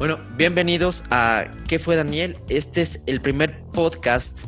[0.00, 2.38] Bueno, bienvenidos a ¿Qué fue Daniel?
[2.48, 4.38] Este es el primer podcast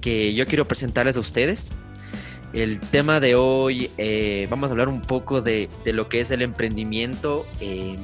[0.00, 1.70] que yo quiero presentarles a ustedes.
[2.52, 6.42] El tema de hoy, eh, vamos a hablar un poco de, lo que es el
[6.42, 7.96] emprendimiento eh,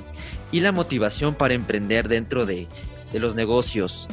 [0.53, 2.69] y la motivación para emprender dentro de,
[3.13, 4.07] los negocios.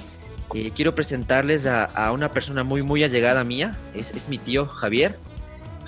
[0.56, 5.19] Eh, quiero presentarles a, una persona muy, muy allegada mía, es, es mi tío Javier.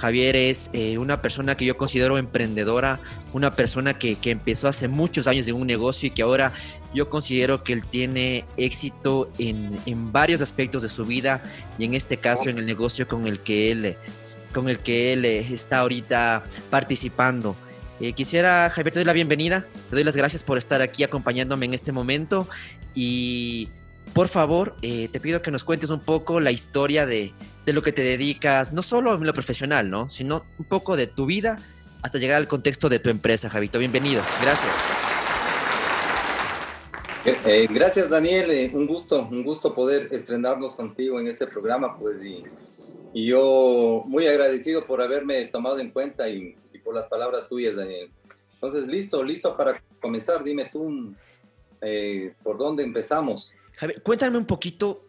[0.02, 3.00] Javier es eh, una persona que yo considero emprendedora,
[3.34, 6.54] una persona que, empezó hace muchos años en un negocio y que ahora
[6.92, 11.44] yo considero que él tiene éxito en, varios aspectos de su vida
[11.78, 13.96] y en este caso en el negocio con el que él,
[14.56, 17.56] con el que él eh, está ahorita participando.
[18.00, 21.68] Eh, quisiera, Javier, te doy la bienvenida, te doy las gracias por estar aquí acompañándome
[21.68, 22.48] en este momento
[22.96, 23.70] y
[24.14, 27.34] por favor, te pido que nos cuentes un poco la historia de,
[27.66, 30.10] de lo que te dedicas, no solo en lo profesional, ¿no?
[30.10, 31.60] Sino un poco de tu vida
[32.02, 33.80] hasta llegar al contexto de tu empresa, Javito.
[33.80, 34.24] Bienvenido.
[34.42, 34.76] Gracias.
[37.24, 38.50] Eh, eh, gracias, Daniel.
[38.50, 42.44] Eh, un gusto, un gusto poder estrenarnos contigo en este programa, pues, y,
[43.14, 48.10] yo muy agradecido por haberme tomado en cuenta y, por las palabras tuyas, Daniel.
[48.54, 50.44] Entonces, listo, listo para comenzar.
[50.44, 51.14] Dime tú,
[52.42, 53.54] ¿por dónde empezamos?
[53.82, 55.08] Javier, cuéntame un poquito,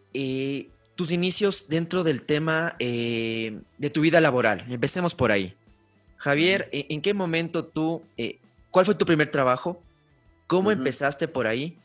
[0.95, 4.65] tus inicios dentro del tema eh, de tu vida laboral.
[4.67, 5.53] Empecemos por ahí.
[6.17, 8.39] Javier, ¿en qué momento tú, eh,
[8.71, 9.79] cuál fue tu primer trabajo?
[10.47, 11.77] ¿Cómo empezaste por ahí?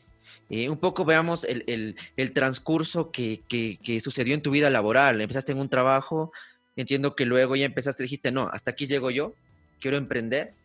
[0.49, 1.95] Eh, un poco veamos el,
[2.33, 5.21] transcurso que, sucedió en tu vida laboral.
[5.21, 6.31] Empezaste en un trabajo,
[6.75, 9.35] entiendo que luego ya empezaste, dijiste, no, hasta aquí llego yo,
[9.79, 10.55] quiero emprender,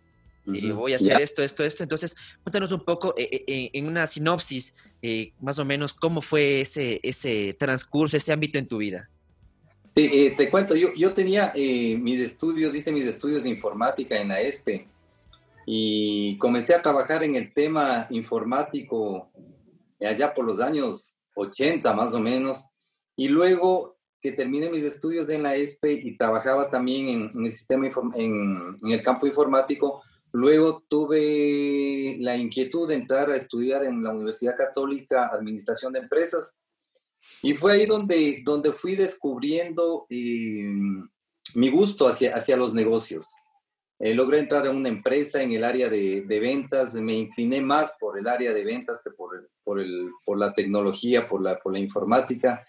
[0.44, 1.82] voy a hacer esto, esto, esto.
[1.82, 4.74] Entonces, cuéntanos un poco en una sinopsis
[5.06, 9.10] eh, más o menos cómo fue ese, ese transcurso, ese ámbito en tu vida.
[9.92, 14.28] Te, eh, cuento, yo, yo tenía eh, mis estudios, hice mis estudios de informática en
[14.28, 14.88] la ESPE
[15.66, 19.30] y comencé a trabajar en el tema informático
[20.00, 22.64] allá por los años 80 más o menos
[23.14, 27.86] y luego que terminé mis estudios en la ESPE y trabajaba también en, el sistema
[28.14, 30.02] en, en el campo informático,
[30.34, 36.52] Luego tuve la inquietud de entrar a estudiar en la Universidad Católica Administración de Empresas
[37.40, 40.64] y fue ahí donde, donde fui descubriendo eh,
[41.54, 43.28] mi gusto hacia, hacia los negocios.
[44.00, 48.18] Eh, logré entrar a una empresa en el área de, ventas, me incliné más por
[48.18, 51.78] el área de ventas que por, por, el, por la tecnología, por la, por la
[51.78, 52.66] informática.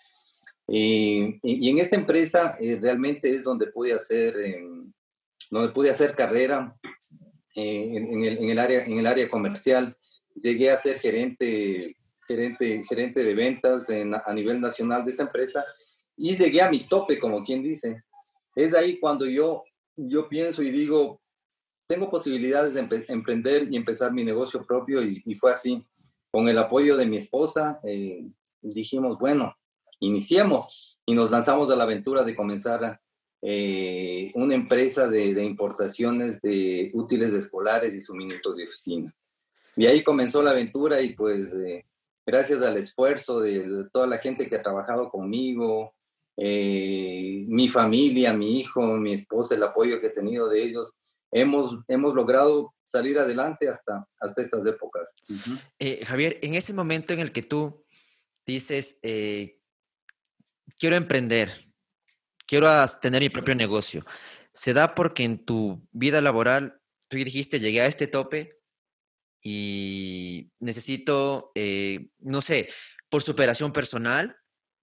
[0.67, 4.35] y, en esta empresa eh, realmente es donde pude hacer,
[5.49, 6.77] donde pude hacer carrera,
[7.55, 9.97] en, el, en, el, área, en el área comercial.
[10.35, 11.95] Llegué a ser gerente,
[12.27, 15.65] gerente, gerente de ventas a nivel nacional de esta empresa
[16.17, 18.03] y llegué a mi tope, como quien dice.
[18.55, 19.63] Es ahí cuando yo,
[19.95, 21.21] yo pienso y digo,
[21.87, 25.85] tengo posibilidades de emprender y empezar mi negocio propio y, fue así.
[26.31, 28.25] Con el apoyo de mi esposa, eh,
[28.61, 29.55] dijimos, bueno,
[29.99, 32.99] iniciemos y nos lanzamos a la aventura de comenzar
[33.47, 39.15] eh, una empresa de, importaciones de útiles escolares y suministros de oficina.
[39.75, 41.85] Y ahí comenzó la aventura y pues eh,
[42.25, 45.93] gracias al esfuerzo de toda la gente que ha trabajado conmigo,
[46.37, 50.95] eh, mi familia, mi hijo, mi esposa, el apoyo que he tenido de ellos,
[51.31, 55.15] hemos, hemos logrado salir adelante hasta, hasta estas épocas.
[56.03, 57.85] Javier, en ese momento en el que tú
[58.43, 58.97] dices,
[60.79, 61.64] quiero emprender,
[62.45, 62.69] quiero
[63.01, 64.05] tener mi propio negocio.
[64.53, 68.57] Se da porque en tu vida laboral tú dijiste, llegué a este tope
[69.41, 72.69] y necesito, eh, no sé,
[73.09, 74.35] por superación personal,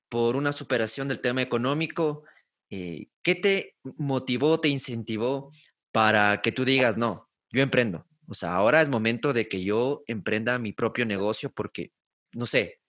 [0.09, 2.25] por una superación del tema económico,
[2.71, 5.51] eh, ¿qué te motivó, te incentivó
[5.91, 8.07] para que tú digas, no, yo emprendo?
[8.27, 11.93] O sea, ahora es momento de que yo emprenda mi propio negocio porque,
[12.33, 12.82] no sé,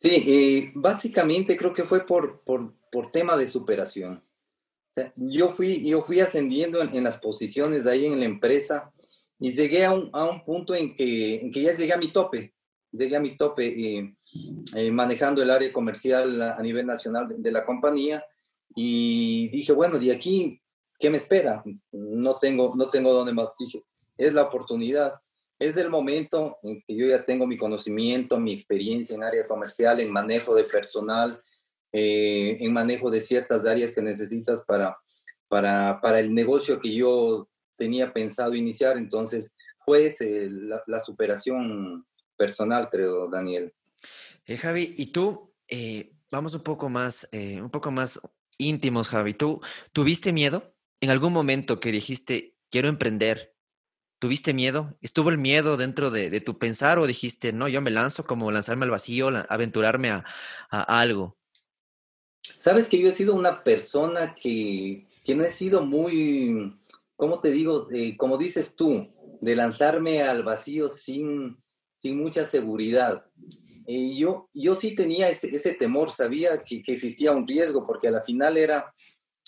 [0.00, 4.24] Sí, básicamente creo que fue por, por, por tema de superación.
[5.14, 8.90] yo, fui, yo fui ascendiendo en, las posiciones de ahí en la empresa
[9.38, 12.08] y llegué a un, a un punto en que, en que, ya llegué a mi
[12.08, 12.54] tope,
[12.90, 14.14] llegué a mi tope eh,
[14.74, 18.24] eh, manejando el área comercial a, nivel nacional de, la compañía
[18.74, 20.62] y dije, bueno, de aquí,
[20.98, 21.62] ¿qué me espera?
[21.92, 23.48] No tengo, no tengo dónde más.
[23.58, 23.84] Dije,
[24.16, 25.20] es la oportunidad
[25.60, 30.00] es el momento en que yo ya tengo mi conocimiento, mi experiencia en área comercial,
[30.00, 31.40] en manejo de personal,
[31.92, 34.96] eh, en manejo de ciertas áreas que necesitas para,
[35.48, 38.96] para, para, el negocio que yo tenía pensado iniciar.
[38.96, 39.54] Entonces,
[39.84, 40.10] fue
[40.86, 42.06] la, superación
[42.38, 43.74] personal, creo, Daniel.
[44.46, 48.18] Eh, Javi, y tú, eh, vamos un poco más, un poco más
[48.56, 49.34] íntimos, Javi.
[49.34, 49.60] ¿Tú
[49.92, 53.49] tuviste miedo en algún momento que dijiste, quiero emprender,
[54.20, 54.98] ¿Tuviste miedo?
[55.00, 58.84] ¿Estuvo el miedo dentro de, tu pensar o dijiste, no, yo me lanzo como lanzarme
[58.84, 60.24] al vacío, aventurarme a,
[60.70, 61.38] algo?
[62.42, 66.78] Sabes que yo he sido una persona que, que no he sido muy,
[67.16, 67.88] ¿cómo te digo?
[67.94, 69.08] Eh, como dices tú,
[69.40, 71.56] de lanzarme al vacío sin,
[71.94, 73.24] sin mucha seguridad.
[73.86, 78.22] Yo, yo sí tenía ese, temor, sabía que, que, existía un riesgo, porque a la
[78.22, 78.92] final era,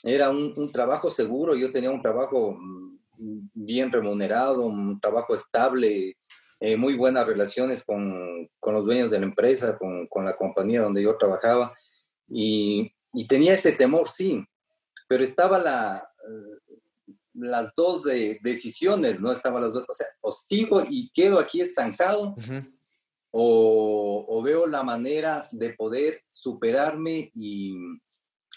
[0.03, 2.92] era un, un trabajo seguro, yo tenía un trabajo mm,
[3.55, 6.17] bien remunerado, un trabajo estable,
[6.61, 10.83] eh, muy buenas relaciones con, con, los dueños de la empresa, con, con, la compañía
[10.83, 11.75] donde yo trabajaba.
[12.29, 14.45] Y, y tenía ese temor, sí,
[15.09, 16.77] pero estaba la, eh,
[17.35, 19.33] las dos de, decisiones, ¿no?
[19.33, 22.35] Estaban las dos, o sea, o sigo y quedo aquí estancado,
[23.31, 27.75] o, o, veo la manera de poder superarme y,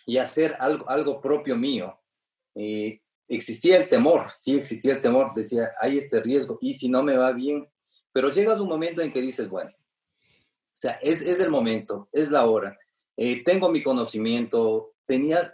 [0.06, 1.98] y hacer algo, algo propio mío.
[2.56, 7.04] Eh, existía el temor, sí existía el temor, decía, hay este riesgo, y si no
[7.04, 7.68] me va bien,
[8.12, 12.30] pero llegas un momento en que dices, bueno, o sea, es, es el momento, es
[12.30, 12.78] la hora,
[13.18, 15.52] eh, tengo mi conocimiento, tenía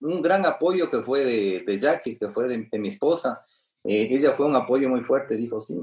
[0.00, 3.44] un gran apoyo que fue de, de Jackie, que fue de, mi esposa,
[3.84, 5.76] eh, ella fue un apoyo muy fuerte, dijo, sí,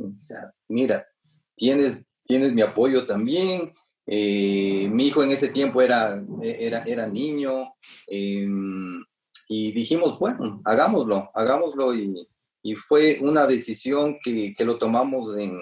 [0.67, 1.07] mira,
[1.56, 3.71] tienes, tienes mi apoyo también,
[4.07, 7.73] eh, mi hijo en ese tiempo era, era, era niño,
[8.07, 9.03] em,
[9.47, 12.27] y dijimos, bueno, hagámoslo, hagámoslo y,
[12.63, 15.59] y fue una decisión que, que lo tomamos en,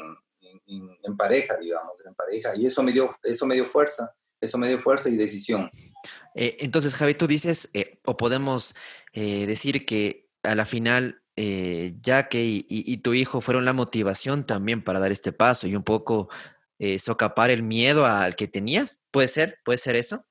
[0.68, 4.80] en, pareja, digamos, en pareja y eso me dio, eso me fuerza, eso me dio
[4.80, 5.70] fuerza y decisión.
[6.36, 8.74] Eh, entonces, Javi, tú dices, eh, o podemos
[9.12, 14.84] eh, decir que a la final, Jack y, y, tu hijo fueron la motivación también
[14.84, 16.30] para dar este paso y un poco
[17.00, 19.02] socapar el miedo al que tenías.
[19.10, 19.58] ¿Puede ser?
[19.66, 20.28] ¿Puede ser eso?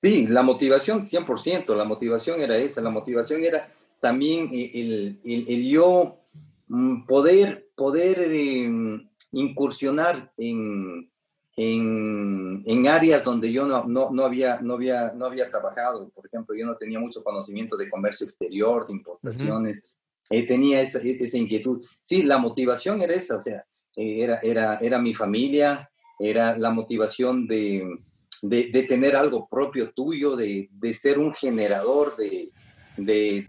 [0.00, 3.68] Sí, la motivación 100%, la motivación era esa, la motivación era
[4.00, 6.20] también el, el, yo
[6.68, 11.10] mm, poder, poder em, incursionar en,
[11.56, 16.08] en, en, áreas donde yo no, no, no, había, no, había, no había trabajado.
[16.10, 19.98] Por ejemplo, yo no tenía mucho conocimiento de comercio exterior, de importaciones,
[20.30, 21.84] eh, tenía esa, esa, inquietud.
[22.00, 23.64] Sí, la motivación era esa, o sea,
[23.96, 25.90] eh, era, era, era mi familia,
[26.20, 27.98] era la motivación de
[28.42, 32.48] de, tener algo propio tuyo, de, ser un generador de,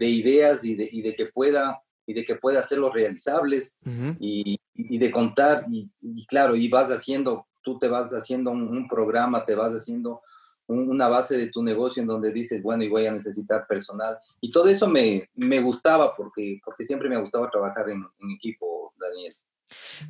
[0.00, 5.90] ideas y, de, que pueda y de que pueda hacerlos realizables y, de contar y,
[6.26, 10.22] claro, y vas haciendo, tú te vas haciendo un, programa, te vas haciendo
[10.66, 14.16] una base de tu negocio en donde dices, bueno, y voy a necesitar personal.
[14.40, 15.28] Y todo eso me,
[15.60, 18.04] gustaba porque, porque siempre me gustaba trabajar en,
[18.34, 19.34] equipo, Daniel.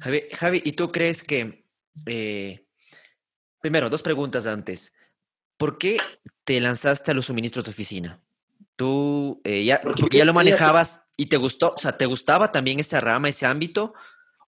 [0.00, 1.64] Javi, Javi, ¿y tú crees que
[2.06, 2.66] eh,
[3.60, 4.92] Primero, dos preguntas antes.
[5.56, 5.98] ¿Por qué
[6.44, 8.20] te lanzaste a los suministros de oficina?
[8.76, 9.80] ¿Tú eh, ya,
[10.10, 11.74] ya lo manejabas y te gustó?
[11.76, 13.92] O sea, ¿te gustaba también esa rama, ese ámbito?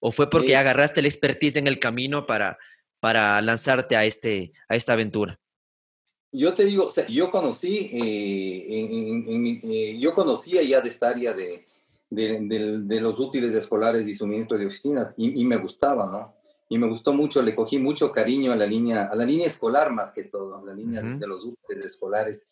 [0.01, 2.59] ¿O fue porque agarraste la expertise en el camino para,
[2.99, 5.39] para lanzarte a, este, a esta aventura?
[6.33, 11.35] Yo te digo, o sea, yo conocí, eh, eh, yo conocía ya de esta área
[11.35, 11.67] de,
[12.09, 16.42] de, los útiles escolares y suministros de oficinas y, y me gustaba, ¿no?
[16.73, 19.93] Y me gustó mucho, le cogí mucho cariño a la línea, a la línea escolar
[19.93, 22.47] más que todo, a la línea de los útiles escolares.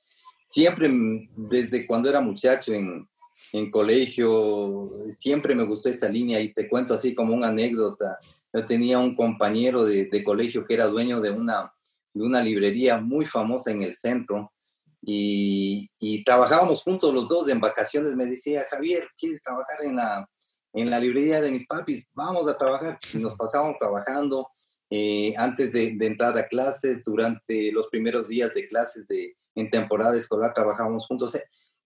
[0.44, 0.90] Siempre,
[1.34, 3.08] desde cuando era muchacho en,
[3.50, 8.18] en colegio, siempre me gustó esta línea y te cuento así como una anécdota.
[8.52, 11.72] Yo tenía un compañero de, de colegio que era dueño de una,
[12.12, 14.52] de una librería muy famosa en el centro
[15.00, 18.14] y, y, trabajábamos juntos los dos en vacaciones.
[18.16, 20.28] Me decía, Javier, ¿quieres trabajar en la,
[20.72, 22.98] en la librería de mis papis, vamos a trabajar.
[23.12, 24.48] Y nos pasábamos trabajando
[24.88, 30.16] eh, antes de, entrar a clases, durante los primeros días de clases de, en temporada
[30.16, 31.38] escolar trabajábamos juntos.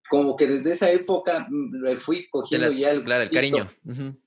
[0.09, 3.71] Como que desde esa época mm, fui cogiendo ya el, claro, el cariño.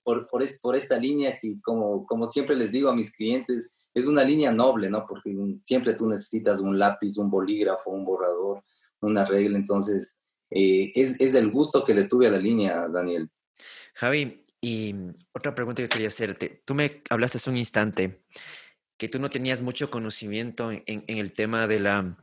[0.03, 4.05] por, por, por, esta línea que, como, como siempre les digo a mis clientes, es
[4.05, 5.05] una línea noble, ¿no?
[5.07, 8.63] Porque siempre tú necesitas un lápiz, un bolígrafo, un borrador,
[9.01, 9.57] una regla.
[9.57, 10.19] Entonces,
[10.51, 13.29] eh, es, es el gusto que le tuve a la línea, Daniel.
[13.95, 16.61] Javi, y mm, otra pregunta que quería hacerte.
[16.65, 18.21] Tú me hablaste hace un instante
[18.97, 22.17] que tú no tenías mucho conocimiento en, el tema de la,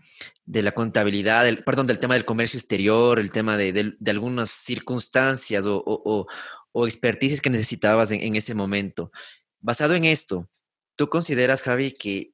[0.44, 5.82] de la contabilidad, perdón, del tema del comercio exterior, el tema de, algunas circunstancias o,
[5.86, 6.26] o,
[6.72, 9.12] o, expertices que necesitabas en, en, ese momento.
[9.60, 10.48] Basado en esto,
[10.96, 12.32] ¿tú consideras, Javi, que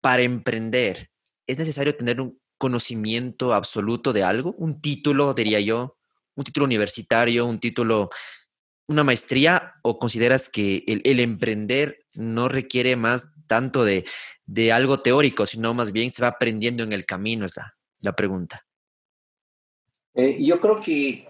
[0.00, 1.10] para emprender
[1.46, 4.54] es necesario tener un conocimiento absoluto de algo?
[4.56, 5.98] Un título, diría yo,
[6.34, 8.08] un título universitario, un título
[8.88, 14.04] una maestría o consideras que el, emprender no requiere más tanto de,
[14.72, 17.46] algo teórico, sino más bien se va aprendiendo en el camino?
[17.46, 17.54] Es
[18.00, 18.66] la, pregunta.
[20.14, 21.28] Eh, yo creo que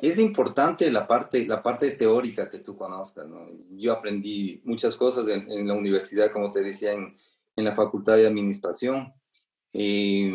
[0.00, 3.28] es importante la parte, la parte teórica que tú conozcas.
[3.28, 3.46] ¿no?
[3.70, 7.16] Yo aprendí muchas cosas en, la universidad, como te decía, en,
[7.54, 9.12] en la Facultad de Administración,
[9.72, 10.32] eh,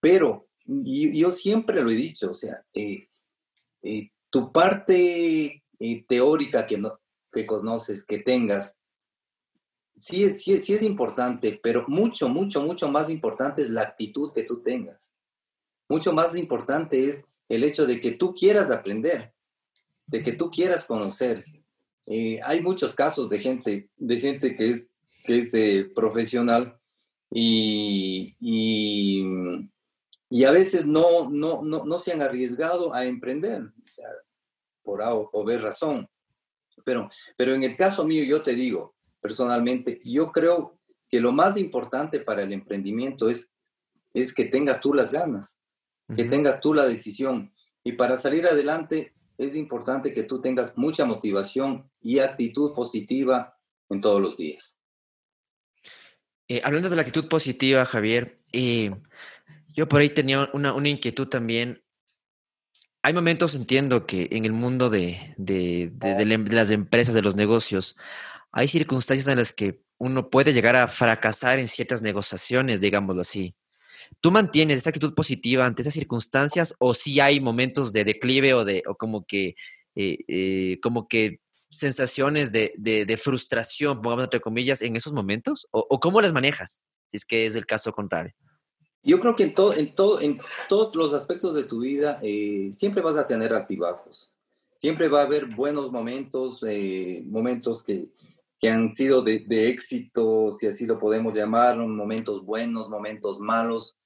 [0.00, 3.08] pero yo siempre lo he dicho, o sea, eh,
[4.30, 5.62] tu parte
[6.08, 6.98] teórica que, no,
[7.32, 8.76] que conoces, que tengas,
[10.00, 14.32] sí es, sí, sí es importante, pero mucho, mucho, mucho más importante es la actitud
[14.32, 15.12] que tú tengas.
[15.88, 19.32] Mucho más importante es el hecho de que tú quieras aprender,
[20.06, 21.44] de que tú quieras conocer.
[22.06, 26.78] Eh, hay muchos casos de gente, de gente que es, que es eh, profesional
[27.30, 28.36] y,
[30.44, 34.06] a veces no, no, no, no, se han arriesgado a emprender, o sea,
[34.82, 36.08] por A o, B razón.
[36.84, 41.56] Pero, pero en el caso mío, yo te digo, personalmente, yo creo que lo más
[41.56, 43.52] importante para el emprendimiento es,
[44.14, 45.56] es que tengas tú las ganas
[46.16, 47.52] que tengas tú la decisión.
[47.84, 53.56] Y para salir adelante es importante que tú tengas mucha motivación y actitud positiva
[53.88, 54.78] en todos los días.
[56.48, 58.90] Eh, hablando de la actitud positiva, Javier, eh,
[59.74, 61.82] yo por ahí tenía una, una, inquietud también.
[63.02, 67.96] Hay momentos, entiendo, que en el mundo de, de, de, las empresas, de los negocios,
[68.52, 73.54] hay circunstancias en las que uno puede llegar a fracasar en ciertas negociaciones, digámoslo así.
[74.20, 78.64] ¿Tú mantienes esa actitud positiva ante esas circunstancias o si hay momentos de declive o
[78.64, 79.54] de o como que
[79.94, 85.68] eh, eh, como que sensaciones de, de, frustración, pongamos entre comillas, en esos momentos?
[85.70, 86.80] ¿O, cómo las manejas?
[87.10, 88.34] Si es que es el caso contrario.
[89.02, 92.70] Yo creo que en, todo, en, todo, en todos los aspectos de tu vida eh,
[92.72, 94.30] siempre vas a tener altibajos.
[94.76, 96.62] Siempre va a haber buenos momentos,
[97.26, 98.08] momentos que,
[98.58, 103.96] que han sido de, de, éxito, si así lo podemos llamar, momentos buenos, momentos malos.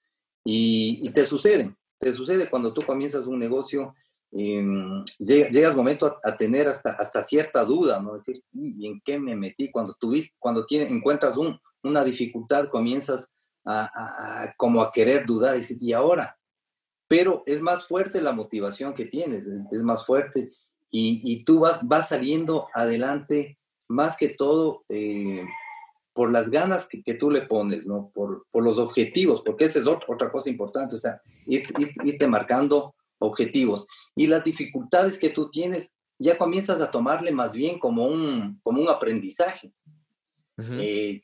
[0.44, 3.94] Y, te sucede, te sucede cuando tú comienzas un negocio,
[4.30, 8.14] em, llegas momento a, tener hasta, hasta cierta duda, ¿no?
[8.14, 9.70] decir, ¿y en qué me metí?
[9.70, 13.28] Cuando, tuviste, cuando tienes, encuentras un, una dificultad, comienzas
[13.64, 16.38] a, como a querer dudar y decir, ¿y ahora?
[17.08, 20.48] Pero es más fuerte la motivación que tienes, es, más fuerte
[20.90, 25.44] y, y, tú vas, vas saliendo adelante más que todo eh,
[26.12, 28.10] por las ganas que, que, tú le pones, ¿no?
[28.14, 31.66] Por, por, los objetivos, porque esa es otra, cosa importante, o sea, ir,
[32.04, 33.86] irte marcando objetivos.
[34.14, 38.80] Y las dificultades que tú tienes, ya comienzas a tomarle más bien como un, como
[38.80, 39.72] un aprendizaje.
[40.56, 41.20] Eh,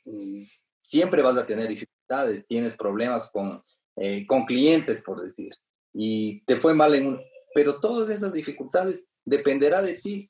[0.83, 2.00] siempre vas a tener dificultades,
[2.49, 3.63] tienes problemas con,
[3.97, 5.53] eh, con clientes, por decir,
[5.93, 7.21] y te fue mal en un...
[7.55, 10.29] Pero todas esas dificultades dependerá de ti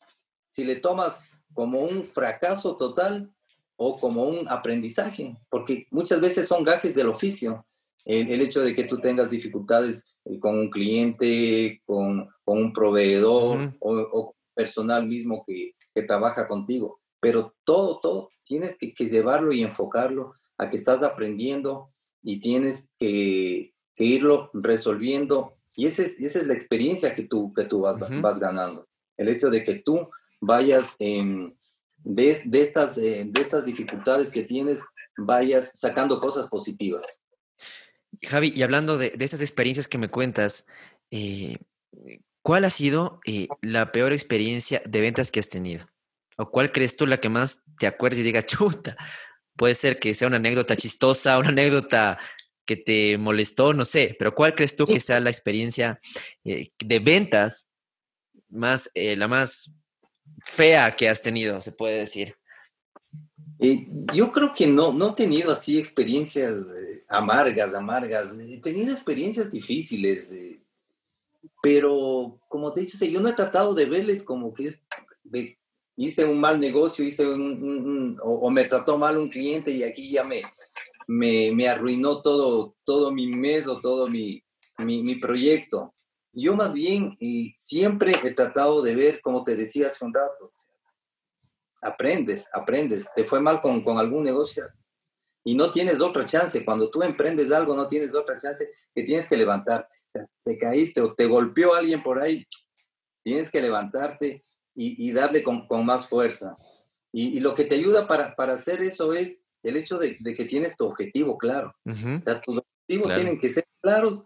[0.49, 1.21] si le tomas
[1.53, 3.31] como un fracaso total
[3.77, 7.67] o como un aprendizaje, porque muchas veces son gajes del oficio.
[8.07, 13.75] El, hecho de que tú tengas dificultades eh, con un cliente, con, con un proveedor
[13.81, 17.01] o, personal mismo que, que, trabaja contigo.
[17.21, 21.91] Pero todo, todo, tienes que, que, llevarlo y enfocarlo a que estás aprendiendo
[22.23, 25.57] y tienes que, que irlo resolviendo.
[25.75, 28.87] Y esa es, esa es la experiencia que tú, que tú vas, vas ganando.
[29.17, 31.55] El hecho de que tú vayas de,
[32.05, 34.81] de, estas, eh, de estas dificultades que tienes,
[35.17, 37.21] vayas sacando cosas positivas.
[38.23, 40.67] Javi, y hablando de, de estas experiencias que me cuentas,
[41.11, 41.57] eh,
[42.43, 45.89] ¿cuál ha sido eh, la peor experiencia de ventas que has tenido?
[46.37, 48.99] ¿O cuál crees tú la que más te acuerdes y diga, chuta?
[49.61, 52.19] Puede ser que sea una anécdota chistosa, una anécdota
[52.65, 56.01] que te molestó, no sé, pero ¿cuál crees tú que sea la experiencia
[56.43, 57.69] de ventas
[58.49, 59.71] más, la más
[60.47, 62.37] fea que has tenido, se puede decir?
[63.59, 68.35] Eh, yo creo que no, no he tenido así experiencias eh, amargas, amargas.
[68.39, 70.63] He tenido experiencias difíciles, eh,
[71.63, 74.83] pero como te he dicho, yo no he tratado de verles como que es,
[76.01, 80.43] hice un mal negocio, hice o, me trató mal un cliente y aquí ya me,
[81.07, 84.43] me, me arruinó todo, todo mi mes o todo mi,
[84.79, 85.93] mi, proyecto.
[86.33, 90.51] Yo más bien y siempre he tratado de ver, como te decía hace un rato,
[91.83, 93.07] aprendes, aprendes.
[93.15, 94.65] Te fue mal con, con algún negocio
[95.45, 96.65] y no tienes otra chance.
[96.65, 99.95] Cuando tú emprendes algo, no tienes otra chance que tienes que levantarte.
[100.43, 102.47] Te caíste o te golpeó alguien por ahí,
[103.23, 104.41] tienes que levantarte
[104.81, 106.57] y, y darle con, con, más fuerza.
[107.13, 110.35] Y, y, lo que te ayuda para, para hacer eso es el hecho de, de
[110.35, 111.75] que tienes tu objetivo claro.
[111.85, 114.25] O sea, tus objetivos tienen que ser claros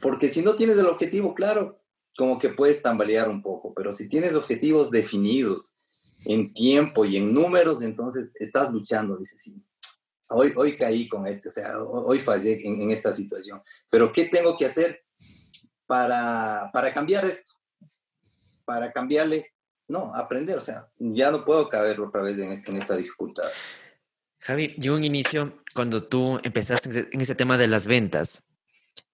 [0.00, 1.78] porque si no tienes el objetivo claro,
[2.16, 5.74] como que puedes tambalear un poco, pero si tienes objetivos definidos
[6.24, 9.62] en tiempo y en números, entonces estás luchando, dices, sí,
[10.30, 14.56] hoy, hoy caí con este, o sea, hoy fallé en, esta situación, pero ¿qué tengo
[14.56, 15.02] que hacer
[15.86, 17.52] para, para cambiar esto?
[18.64, 19.51] para cambiarle,
[19.92, 23.44] no, aprender, o sea, ya no puedo caber otra vez en, en esta dificultad.
[24.40, 28.42] Javi, yo un inicio, cuando tú empezaste en ese tema de las ventas,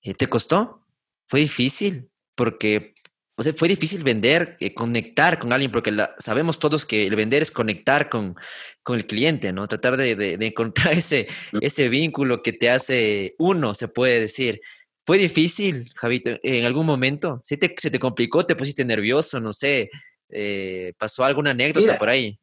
[0.01, 0.87] eh, ¿te costó?
[1.27, 2.09] ¿Fue difícil?
[2.35, 2.95] Porque,
[3.37, 7.43] o sea, fue difícil vender, eh, conectar con alguien, porque sabemos todos que el vender
[7.43, 8.37] es conectar con,
[8.83, 9.69] con el cliente, ¿no?
[9.69, 11.29] Tratar de, de, encontrar ese,
[11.61, 14.63] ese vínculo que te hace uno, se puede decir.
[15.05, 17.41] ¿Fue difícil, Javito, en algún momento?
[17.43, 18.47] ¿Sí te, ¿Se te complicó?
[18.47, 19.41] ¿Te pusiste nervioso?
[19.41, 19.91] No sé.
[20.31, 22.39] Eh, ¿Pasó alguna anécdota por ahí?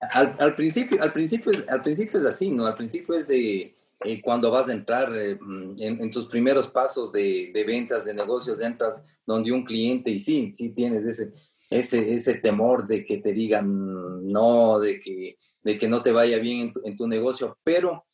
[0.00, 2.66] Al, principio, al, principio es, al principio es así, ¿no?
[2.66, 7.10] Al principio es de eh, cuando vas a entrar eh, mm, en, tus primeros pasos
[7.12, 11.32] de, ventas, de negocios, entras donde un cliente y sí, sí tienes ese,
[11.70, 16.38] ese, ese temor de que te digan no, de que, de que no te vaya
[16.38, 18.04] bien en tu, negocio, pero,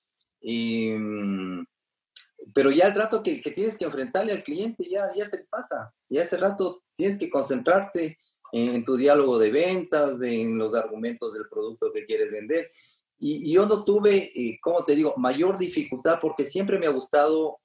[0.40, 1.64] em,
[2.54, 5.92] pero ya el rato que, que, tienes que enfrentarle al cliente ya, ya se pasa,
[6.08, 8.16] ya ese rato tienes que concentrarte
[8.52, 12.70] en, tu diálogo de ventas, en los argumentos del producto que quieres vender.
[13.18, 17.58] Y, yo no tuve, eh, como te digo, mayor dificultad porque siempre me ha gustado,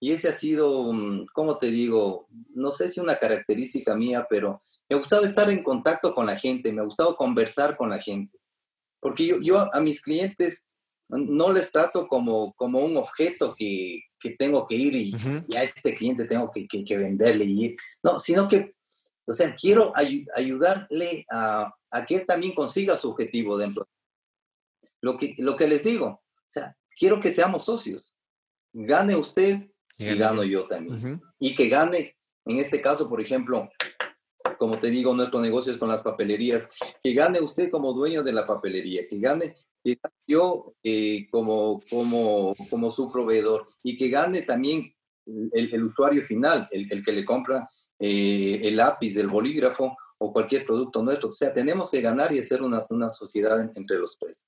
[0.00, 4.60] y ese ha sido, mm, como te digo, no sé si una característica mía, pero
[4.88, 8.00] me ha gustado estar en contacto con la gente, me ha gustado conversar con la
[8.00, 8.38] gente.
[9.00, 10.64] Porque yo, yo a mis clientes
[11.16, 15.14] no les trato como, como un objeto que, que tengo que ir y,
[15.56, 17.44] a este cliente tengo que, que, que venderle.
[17.44, 18.74] Y, no, sino que
[19.26, 19.92] o sea, quiero
[20.34, 21.74] ayudarle a,
[22.06, 23.88] que él también consiga su objetivo dentro.
[25.00, 28.16] Lo que, lo que les digo, o sea, quiero que seamos socios.
[28.72, 31.22] Gane usted y gano yo también.
[31.38, 33.70] Y que gane, en este caso, por ejemplo,
[34.58, 36.68] como te digo, nuestro negocio es con las papelerías,
[37.02, 39.56] que gane usted como dueño de la papelería, que gane
[40.26, 44.94] yo eh, como, como, como su proveedor y que gane también
[45.26, 50.64] el, usuario final, el, el, que le compra eh, el lápiz, el bolígrafo o cualquier
[50.64, 51.28] producto nuestro.
[51.28, 54.46] O sea, tenemos que ganar y hacer una, una sociedad entre los tres.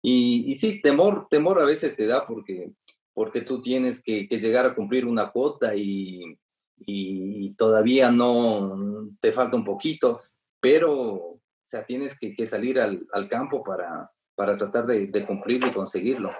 [0.00, 2.72] Y, y, sí, temor, temor a veces te da porque,
[3.14, 6.38] porque tú tienes que, que llegar a cumplir una cuota y,
[6.78, 10.22] y, todavía no te falta un poquito,
[10.60, 15.26] pero o sea, tienes que, que salir al, al, campo para, para tratar de, de,
[15.26, 16.32] cumplirlo y conseguirlo.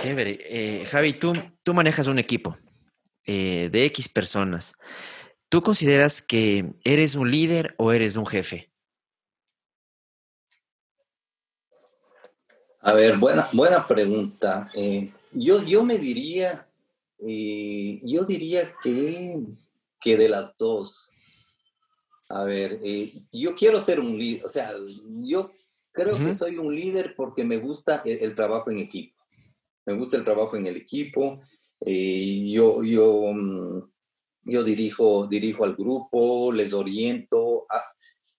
[0.00, 0.38] Chévere.
[0.42, 2.56] Eh, Javi, tú, tú manejas un equipo
[3.26, 4.74] eh, de X personas.
[5.48, 8.70] ¿Tú consideras que eres un líder o eres un jefe?
[12.80, 14.70] A ver, buena, buena pregunta.
[14.74, 16.66] Eh, yo, yo me diría,
[17.18, 19.38] yo diría que,
[20.00, 21.12] que de las dos.
[22.32, 24.72] A ver, eh, yo quiero ser un líder, o sea,
[25.20, 25.50] yo
[25.92, 29.16] creo que soy un líder porque me gusta el, trabajo en equipo.
[29.86, 31.40] Me gusta el trabajo en el equipo.
[31.80, 33.82] yo, yo, mm,
[34.44, 37.66] yo dirijo, dirijo al grupo, les oriento.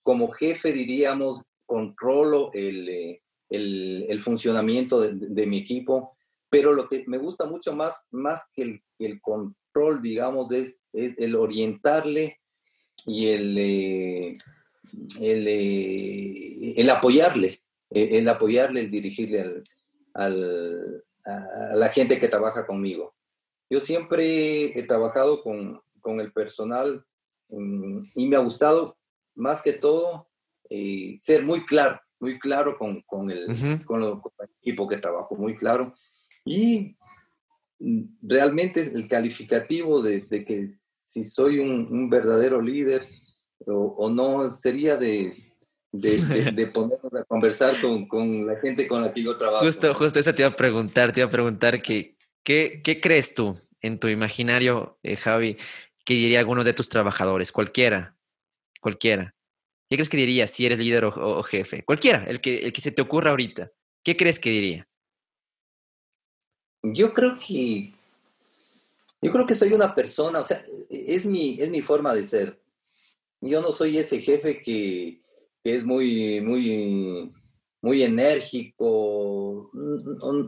[0.02, 6.16] como jefe, diríamos, controlo el, eh, el, el funcionamiento de, de, mi equipo,
[6.50, 11.18] pero lo que me gusta mucho más, más que el, el control, digamos, es, es,
[11.18, 12.40] el orientarle
[13.06, 14.34] y el, eh,
[15.20, 19.64] el, eh, el, apoyarle, el, apoyarle, el dirigirle al,
[20.14, 23.16] al, a la gente que trabaja conmigo.
[23.70, 27.06] Yo siempre he trabajado con, con el personal
[27.50, 28.98] mm, y me ha gustado
[29.36, 30.28] más que todo
[30.70, 33.48] eh, ser muy claro, muy claro con, con, el,
[33.86, 34.20] con, el,
[34.62, 35.94] equipo que trabajo, muy claro.
[36.46, 36.96] Y
[38.22, 40.70] realmente el calificativo de, de que
[41.06, 43.08] si soy un, un verdadero líder
[43.68, 45.36] o, o, no sería de,
[45.92, 46.18] de,
[46.56, 49.66] de, ponernos a conversar con, con, la gente con la que yo trabajo.
[49.66, 53.34] Justo, justo eso te iba a preguntar, te iba a preguntar que, ¿qué, qué crees
[53.34, 55.58] tú en tu imaginario, eh, Javi?
[56.06, 57.52] ¿qué diría alguno de tus trabajadores?
[57.52, 58.16] Cualquiera,
[58.82, 59.36] cualquiera.
[59.90, 61.84] ¿Qué crees que diría si eres líder o, jefe?
[61.84, 63.72] Cualquiera, el que, el que se te ocurra ahorita.
[64.04, 64.88] ¿Qué crees que diría?
[66.82, 67.94] Yo creo que,
[69.22, 72.60] yo creo que soy una persona, o sea, es mi, es mi forma de ser.
[73.46, 75.22] Yo no soy ese jefe que,
[75.62, 77.32] que es muy, muy,
[77.82, 79.70] muy enérgico,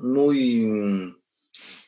[0.04, 1.16] muy,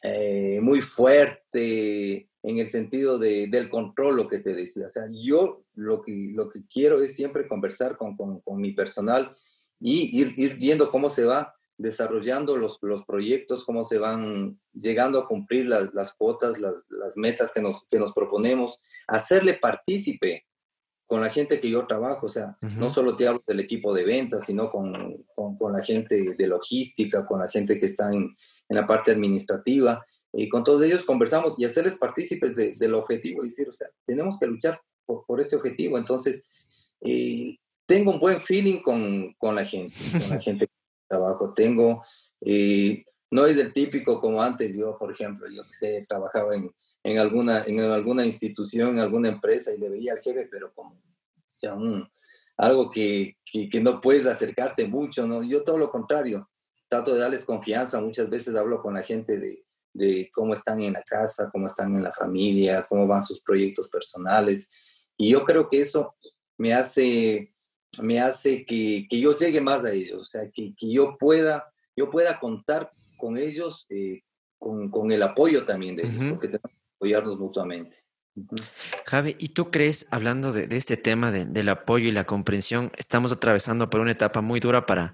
[0.03, 4.85] eh, muy fuerte, en el sentido de, del control, lo que te decía.
[4.85, 8.71] O sea, yo lo que, lo que quiero es siempre conversar con, con, con mi
[8.71, 9.35] personal
[9.79, 15.19] y ir, ir, viendo cómo se va desarrollando los, los proyectos, cómo se van llegando
[15.19, 20.46] a cumplir las, las cuotas, las, las metas que nos, que nos proponemos, hacerle partícipe
[21.07, 24.03] con la gente que yo trabajo, o sea, no solo te hablo del equipo de
[24.03, 28.35] ventas, sino con, con, la gente de logística, con la gente que está en,
[28.69, 33.47] en, la parte administrativa, y con todos ellos conversamos y hacerles partícipes del objetivo, y
[33.47, 35.97] decir, o sea, tenemos que luchar por, ese objetivo.
[35.97, 36.43] Entonces,
[37.01, 40.73] eh, tengo un buen feeling con, con, la gente, con la gente que
[41.07, 41.53] trabajo.
[41.53, 42.03] Tengo,
[42.41, 46.71] eh, no es el típico como antes yo, por ejemplo, yo que sé, trabajaba en,
[47.03, 51.01] en, alguna, en alguna institución, en alguna empresa y le veía al jefe, pero como
[51.61, 52.09] ya un,
[52.57, 55.43] algo que, que, que, no puedes acercarte mucho, ¿no?
[55.43, 56.49] Yo todo lo contrario,
[56.87, 60.93] trato de darles confianza, muchas veces hablo con la gente de, de cómo están en
[60.93, 64.69] la casa, cómo están en la familia, cómo van sus proyectos personales.
[65.17, 66.15] Y yo creo que eso
[66.57, 67.53] me hace,
[68.01, 71.71] me hace que, que yo llegue más a ellos, o sea, que, que yo, pueda,
[71.95, 74.21] yo pueda contar con ellos, eh,
[74.57, 77.97] con, con, el apoyo también de ellos, porque tenemos que apoyarnos mutuamente.
[79.05, 82.91] Javi, ¿y tú crees, hablando de, de este tema de, del apoyo y la comprensión,
[82.97, 85.13] estamos atravesando por una etapa muy dura para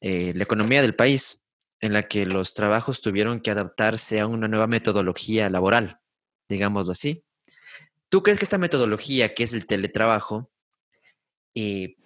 [0.00, 1.40] eh, la economía del país?
[1.80, 6.00] en la que los trabajos tuvieron que adaptarse a una nueva metodología laboral,
[6.48, 7.24] digámoslo así.
[8.08, 10.50] ¿Tú crees que esta metodología, que es el teletrabajo,
[11.54, 11.96] eh,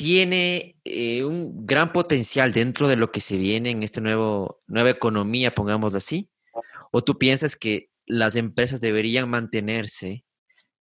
[0.00, 4.56] tiene eh, un gran potencial dentro de lo que se viene en esta nueva
[4.88, 6.30] economía, pongámoslo así?
[6.90, 10.24] ¿O tú piensas que las empresas deberían mantenerse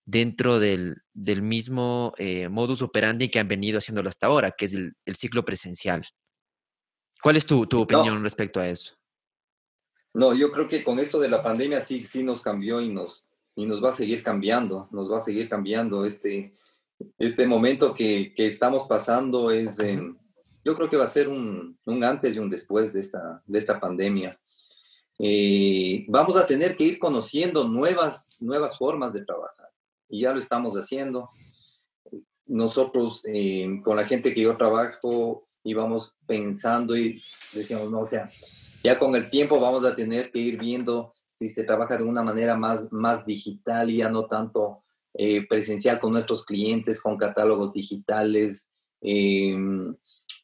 [0.05, 5.15] dentro del, mismo eh, modus operandi que han venido haciéndolo hasta ahora, que es el
[5.17, 6.07] ciclo presencial?
[7.21, 8.95] ¿Cuál es tu, tu opinión respecto a eso?
[10.13, 13.25] No, yo creo que con esto de la pandemia sí, sí nos cambió y nos,
[13.53, 16.55] y nos va a seguir cambiando, nos va a seguir cambiando este,
[17.17, 19.77] este momento que, que estamos pasando es,
[20.63, 23.59] yo creo que va a ser un, un, antes y un después de esta, de
[23.59, 24.39] esta pandemia.
[25.17, 29.67] Eh, vamos a tener que ir conociendo nuevas, nuevas formas de trabajar
[30.07, 31.29] y ya lo estamos haciendo.
[32.45, 37.21] Nosotros, eh, con la gente que yo trabajo, íbamos pensando y
[37.53, 38.29] decíamos, no, o sea,
[38.83, 42.23] ya con el tiempo vamos a tener que ir viendo si se trabaja de una
[42.23, 44.83] manera más, más digital y ya no tanto
[45.13, 48.67] eh, presencial con nuestros clientes, con catálogos digitales,
[49.01, 49.57] eh,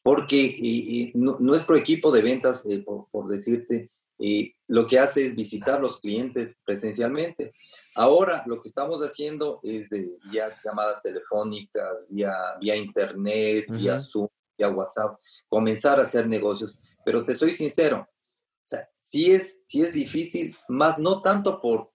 [0.02, 3.90] porque nuestro equipo de ventas, eh, por, por, decirte,
[4.68, 7.54] lo que hace es visitar los clientes presencialmente.
[7.94, 9.90] Ahora lo que estamos haciendo es
[10.32, 16.78] ya llamadas telefónicas, vía, vía internet, vía Zoom, y a WhatsApp, comenzar a hacer negocios.
[17.04, 21.92] Pero te soy sincero, o sea, sí es, sí es difícil, más no tanto por,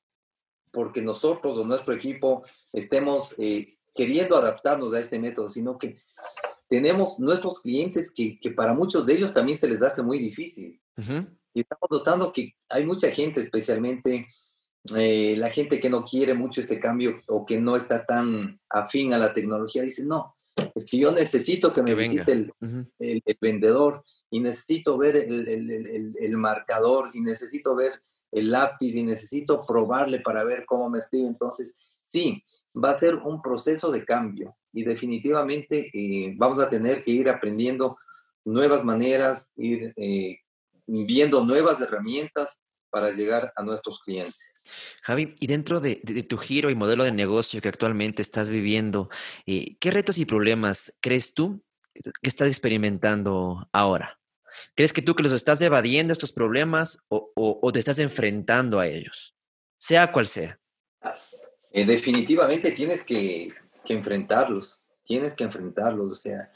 [0.71, 5.97] porque nosotros o nuestro equipo estemos eh, queriendo adaptarnos a este método, sino que
[6.69, 10.79] tenemos nuestros clientes que, que, para muchos de ellos también se les hace muy difícil.
[11.53, 14.27] Y estamos notando que hay mucha gente, especialmente
[14.95, 19.13] eh, la gente que no quiere mucho este cambio o que no está tan afín
[19.13, 20.35] a la tecnología, dice, no,
[20.73, 22.53] es que yo necesito que me visite el,
[22.99, 29.61] el, vendedor y necesito ver el, el, marcador y necesito ver el lápiz y necesito
[29.65, 31.27] probarle para ver cómo me escribe.
[31.27, 37.03] Entonces, sí, va a ser un proceso de cambio y definitivamente eh, vamos a tener
[37.03, 37.97] que ir aprendiendo
[38.45, 40.39] nuevas maneras, ir eh,
[40.87, 44.63] viendo nuevas herramientas para llegar a nuestros clientes.
[45.01, 45.95] Javi, y dentro de,
[46.27, 49.09] tu giro y modelo de negocio que actualmente estás viviendo,
[49.45, 51.63] eh, ¿qué retos y problemas crees tú
[51.93, 54.20] que estás experimentando ahora?
[54.75, 59.35] ¿Crees que tú que los estás evadiendo estos problemas o, te estás enfrentando a ellos?
[59.77, 60.59] Sea cual sea.
[61.71, 63.53] Eh, definitivamente tienes que,
[63.85, 66.51] enfrentarlos, tienes que enfrentarlos, o sea,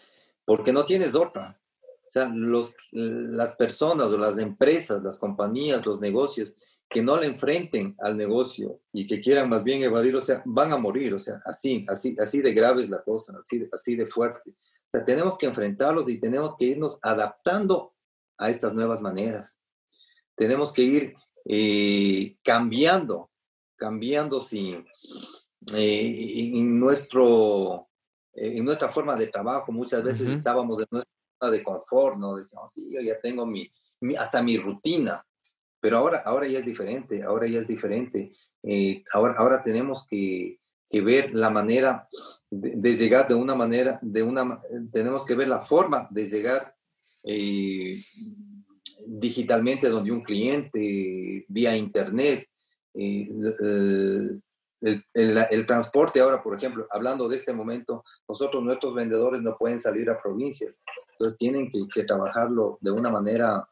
[0.45, 1.59] porque no tienes otra.
[1.83, 6.55] O sea, los, las personas o las empresas, las compañías, los negocios,
[6.89, 10.71] que no le enfrenten al negocio y que quieran más bien evadir, o sea, van
[10.71, 14.05] a morir, o sea, así, así, así de grave es la cosa, así, así de
[14.05, 14.53] fuerte.
[14.87, 17.93] O sea, tenemos que enfrentarlos y tenemos que irnos adaptando
[18.37, 19.57] a estas nuevas maneras.
[20.35, 23.31] Tenemos que ir eh, cambiando,
[23.77, 24.85] cambiando sin,
[25.73, 27.87] eh, en, nuestro,
[28.33, 29.71] en nuestra forma de trabajo.
[29.71, 32.35] Muchas veces estábamos en nuestra zona de confort, ¿no?
[32.35, 33.71] Decíamos, sí, yo ya tengo mi,
[34.17, 35.25] hasta mi rutina,
[35.79, 38.33] pero ahora, ahora ya es diferente, ahora ya es diferente.
[38.63, 40.59] Eh, ahora, ahora tenemos que,
[40.95, 42.07] que, ver la manera
[42.49, 46.75] de, llegar de una manera, de una, tenemos que ver la forma de llegar
[47.23, 48.03] eh,
[49.07, 52.47] digitalmente donde un cliente, vía internet.
[52.93, 53.29] Eh,
[54.81, 59.57] el, el, el, transporte ahora, por ejemplo, hablando de este momento, nosotros, nuestros vendedores no
[59.57, 60.81] pueden salir a provincias,
[61.11, 63.67] entonces tienen que, que trabajarlo de una manera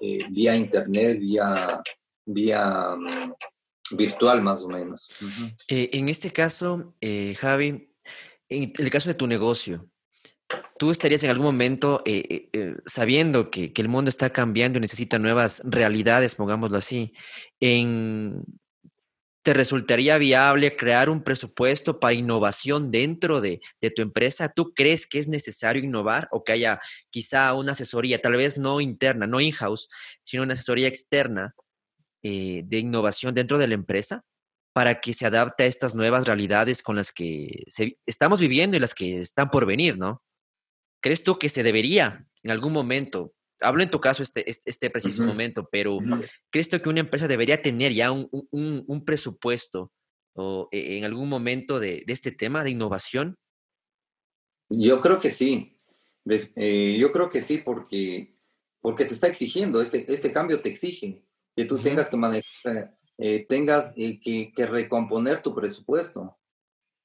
[0.00, 1.82] eh, vía internet, vía,
[2.24, 3.32] vía mm,
[3.96, 5.08] virtual más o menos.
[5.68, 7.90] Eh, en este caso, eh, Javi,
[8.48, 9.88] en el caso de tu negocio,
[10.78, 12.02] ¿tú estarías en algún momento
[12.86, 17.12] sabiendo que, que, el mundo está cambiando y necesita nuevas realidades, pongámoslo así,
[17.60, 18.44] en
[19.42, 23.60] ¿te resultaría viable crear un presupuesto para innovación dentro de,
[23.94, 24.48] tu empresa?
[24.48, 28.80] ¿Tú crees que es necesario innovar o que haya quizá una asesoría, tal vez no
[28.80, 29.88] interna, no in-house,
[30.22, 31.54] sino una asesoría externa
[32.22, 34.24] eh, de innovación dentro de la empresa
[34.72, 37.64] para que se adapte a estas nuevas realidades con las que
[38.06, 40.22] estamos viviendo y las que están por venir, ¿no?
[41.02, 44.90] ¿Crees tú que se debería en algún momento hablo en tu caso este, este, este
[44.90, 45.98] preciso momento, pero
[46.50, 49.92] ¿crees tú que una empresa debería tener ya un, presupuesto
[50.34, 53.36] o e, en algún momento de, este tema de innovación?
[54.68, 55.78] Yo creo que sí.
[56.26, 58.36] Eh, yo creo que sí porque,
[58.80, 63.46] porque te está exigiendo, este, este cambio te exige que tú tengas que manejar, eh,
[63.48, 66.36] tengas eh, que, que, recomponer tu presupuesto.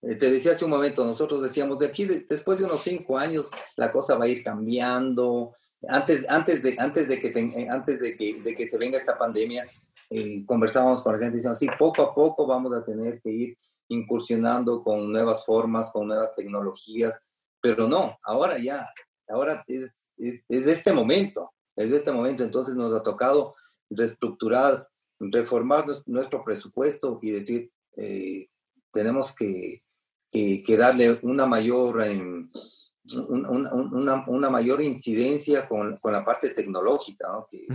[0.02, 3.92] te decía hace un momento, nosotros decíamos, de aquí, después de unos cinco años, la
[3.92, 5.54] cosa va a ir cambiando,
[5.88, 9.18] antes, antes, de, antes, de, que, eh, antes de, que, de que se venga esta
[9.18, 9.70] pandemia,
[10.10, 13.30] eh, conversábamos con la gente y decíamos, sí, poco a poco vamos a tener que
[13.30, 13.58] ir
[13.90, 17.20] incursionando con nuevas formas, con nuevas tecnologías,
[17.62, 18.90] pero no, ahora ya,
[19.30, 23.56] ahora es, es, es de este momento, es de este momento, entonces nos ha tocado
[23.90, 24.88] reestructurar,
[25.20, 28.48] reformar nuestro presupuesto y decir, eh,
[28.92, 29.84] tenemos que,
[30.30, 32.04] que, que, darle una mayor...
[32.04, 32.50] Em,
[33.30, 37.48] una, una, mayor incidencia con, con, la parte tecnológica, ¿no?
[37.50, 37.66] Que,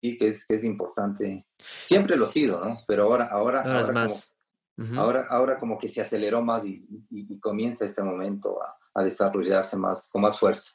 [0.00, 1.46] y que es, que es importante.
[1.84, 2.80] Siempre lo ha sido, ¿no?
[2.86, 4.34] Pero ahora, ahora, ahora, más.
[4.76, 9.04] Como, ahora, ahora como que se aceleró más y, y, comienza este momento a, a,
[9.04, 10.72] desarrollarse más, con más fuerza.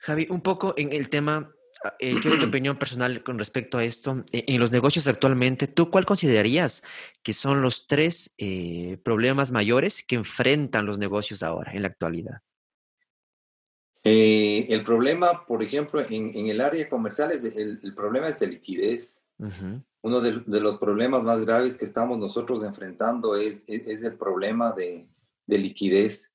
[0.00, 1.52] Javi, un poco en el tema,
[1.98, 4.24] eh, quiero tu opinión personal con respecto a esto.
[4.32, 6.82] E, en los negocios actualmente, ¿tú cuál considerarías
[7.22, 12.42] que son los tres eh, problemas mayores que enfrentan los negocios ahora, en la actualidad?
[14.04, 19.20] Eh, el problema, por ejemplo, en, el área comercial, es el, problema es de liquidez.
[20.00, 25.06] Uno de, los problemas más graves que estamos nosotros enfrentando es, es, el problema de,
[25.46, 26.32] liquidez.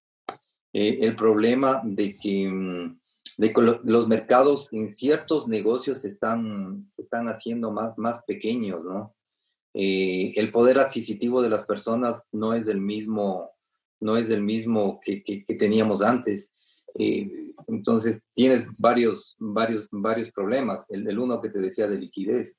[0.73, 3.02] Eh, el problema de que, mm, de
[3.37, 9.15] los mercados en ciertos negocios se están, se están haciendo más, más pequeños, ¿no?
[9.73, 13.51] Eh, el poder adquisitivo de las personas no es el mismo,
[13.99, 16.53] no es el mismo que, que teníamos antes.
[16.95, 20.85] Eh, entonces tienes varios, varios, varios problemas.
[20.89, 22.55] El, uno que te decía de liquidez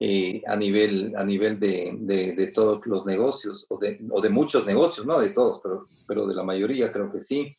[0.00, 4.66] eh, a nivel, a nivel de, de, todos los negocios o de, o de, muchos
[4.66, 7.54] negocios, no de todos, pero, pero de la mayoría creo que sí.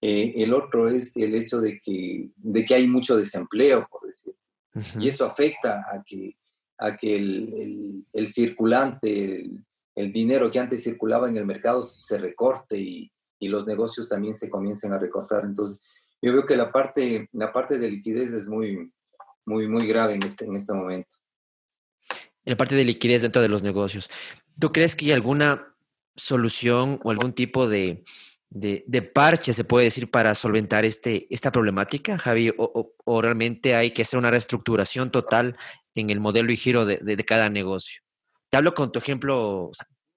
[0.00, 4.34] Eh, el otro es el hecho de que, de que hay mucho desempleo, por decir.
[5.00, 6.36] Y eso afecta a que,
[6.78, 11.82] a que el, el, el circulante, el, el dinero que antes circulaba en el mercado
[11.82, 15.44] se recorte y, y los negocios también se comiencen a recortar.
[15.44, 15.80] Entonces,
[16.20, 18.92] yo veo que la parte, la parte de liquidez es muy,
[19.46, 21.16] muy, muy grave en este, en este momento.
[22.44, 24.10] La parte de liquidez dentro de los negocios.
[24.58, 25.74] ¿Tú crees que hay alguna
[26.16, 28.04] solución o algún tipo de,
[28.50, 32.52] de, parche, se puede decir, para solventar este, esta problemática, Javi?
[32.56, 35.56] O, realmente hay que hacer una reestructuración total
[35.94, 38.00] en el modelo y giro de, de, cada negocio?
[38.50, 39.70] Te hablo con tu ejemplo,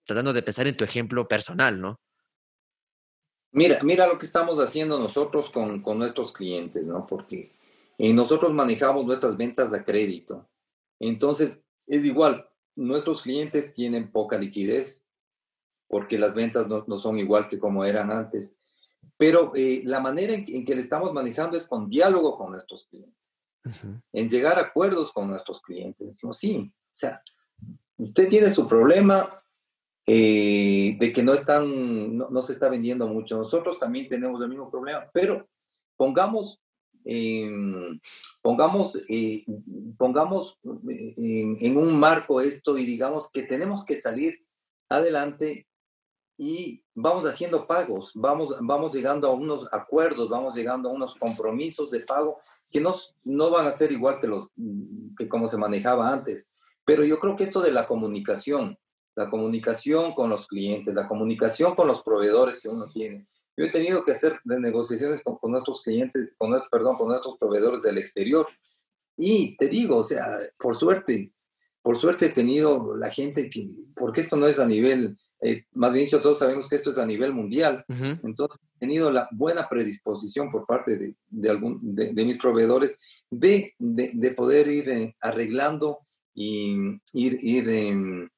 [0.06, 2.00] tratando de pensar en tu ejemplo personal, ¿no?
[3.52, 7.08] Mira, mira lo que estamos haciendo nosotros con, nuestros clientes, ¿no?
[7.08, 7.52] Porque
[7.98, 10.48] eh, nosotros manejamos nuestras ventas a crédito.
[11.00, 15.04] Entonces, es igual, nuestros clientes tienen poca liquidez
[15.90, 18.56] porque las ventas no, son igual que como eran antes.
[19.18, 23.48] Pero eh, la manera en que, le estamos manejando es con diálogo con nuestros clientes,
[24.14, 26.08] en llegar a acuerdos con nuestros clientes.
[26.08, 27.22] Decimos, sí, o sea,
[27.98, 29.36] usted tiene su problema,
[30.06, 33.38] eh, de que no, están, no, se está vendiendo mucho.
[33.38, 35.48] Nosotros también tenemos el mismo problema, pero
[35.98, 36.62] pongamos,
[37.04, 38.00] em,
[38.42, 39.44] pongamos, eh,
[39.98, 44.40] pongamos en, un marco esto y digamos que tenemos que salir
[44.88, 45.68] adelante
[46.42, 51.92] y vamos haciendo pagos, vamos, vamos llegando a unos acuerdos, vamos llegando a unos compromisos
[51.92, 52.40] de pago
[52.72, 54.48] que no, no van a ser igual que, los,
[55.18, 56.50] que como se manejaba antes.
[56.86, 58.80] Pero yo creo que esto de la comunicación,
[59.16, 63.28] la comunicación con los clientes, la comunicación con los proveedores que uno tiene.
[63.58, 67.98] Yo he tenido que hacer negociaciones con, nuestros clientes, con, perdón, con nuestros proveedores del
[67.98, 68.48] exterior.
[69.18, 71.34] Y te digo, o sea, por suerte,
[71.82, 75.94] por suerte he tenido la gente que, porque esto no es a nivel, eh, más
[75.94, 77.86] bien dicho, todos sabemos que esto es a nivel mundial.
[77.88, 82.98] Entonces, he tenido la buena predisposición por parte de, de, algún, de, mis proveedores
[83.30, 86.00] de, de poder ir eh, arreglando
[86.34, 86.74] y
[87.14, 88.30] ir, ir eh,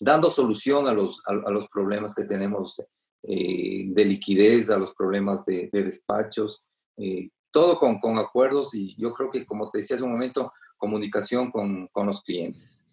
[0.00, 2.80] dando solución a los, a, los problemas que tenemos
[3.24, 6.62] eh, de liquidez, a los problemas de, despachos,
[6.96, 10.52] eh, todo con, con, acuerdos y yo creo que, como te decía hace un momento,
[10.76, 12.84] comunicación con, con los clientes.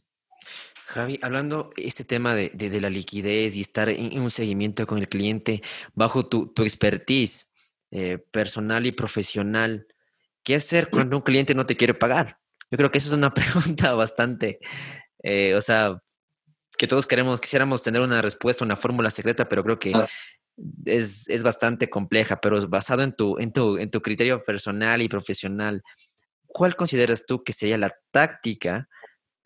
[0.87, 5.61] Javi, hablando este tema de, la liquidez y estar en, un seguimiento con el cliente
[5.93, 7.49] bajo tu, expertise
[7.91, 9.85] eh, personal y profesional,
[10.43, 12.39] ¿qué hacer cuando un cliente no te quiere pagar?
[12.71, 14.59] Yo creo que eso es una pregunta bastante,
[15.23, 16.01] eh, o sea,
[16.77, 19.91] que todos queremos, quisiéramos tener una respuesta, una fórmula secreta, pero creo que
[20.85, 25.09] es, es, bastante compleja, pero basado en tu, en, tu, en tu criterio personal y
[25.09, 25.83] profesional,
[26.45, 28.87] ¿cuál consideras tú que sería la táctica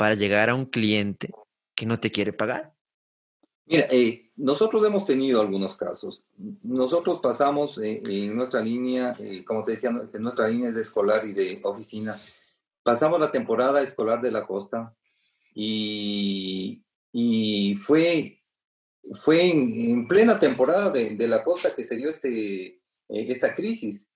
[0.02, 1.30] para llegar a un cliente
[1.76, 2.74] que no te quiere pagar?
[3.68, 6.24] Mira, eh, nosotros hemos tenido algunos casos.
[6.64, 11.24] Nosotros pasamos eh, en nuestra línea, eh, como te decía, en nuestra línea de escolar
[11.24, 12.20] y de oficina,
[12.82, 14.92] pasamos la temporada escolar de la costa
[15.54, 16.82] y,
[17.14, 18.40] y fue,
[19.14, 24.10] fue en, plena temporada de, de, la costa que se dio este, esta crisis.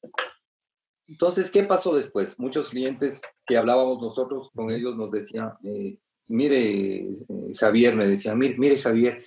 [1.07, 2.39] Entonces, ¿qué pasó después?
[2.39, 7.13] Muchos clientes que hablábamos nosotros con ellos nos decían, eh, mire, eh,
[7.57, 9.23] Javier, me decía, mire, mire, Javier,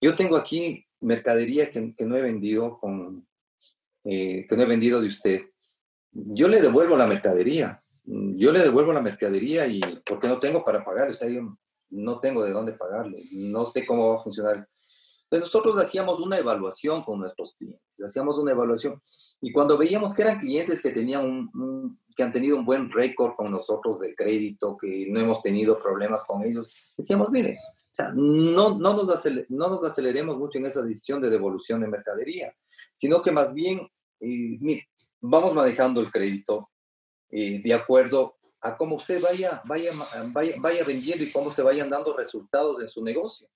[0.00, 3.26] yo tengo aquí mercadería que, no he vendido con,
[4.04, 5.42] eh, que no he vendido de usted.
[6.12, 7.82] Yo le devuelvo la mercadería.
[8.04, 11.58] Yo le devuelvo la mercadería y porque no tengo para pagarle, o sea, yo
[11.90, 14.66] no tengo de dónde pagarle, no sé cómo va a funcionar
[15.30, 19.00] nosotros hacíamos una evaluación con nuestros clientes, hacíamos una evaluación
[19.40, 23.34] y cuando veíamos que eran clientes que tenían un, que han tenido un buen récord
[23.36, 27.58] con nosotros de crédito, que no hemos tenido problemas con ellos, decíamos, mire,
[28.14, 32.54] no, no, nos no nos aceleremos mucho en esa decisión de devolución de mercadería,
[32.94, 33.88] sino que más bien,
[34.20, 34.58] eh,
[35.20, 36.70] vamos manejando el crédito
[37.30, 39.92] eh, de acuerdo a cómo usted vaya, vaya,
[40.32, 43.48] vaya, vaya vendiendo y cómo se vayan dando resultados en su negocio.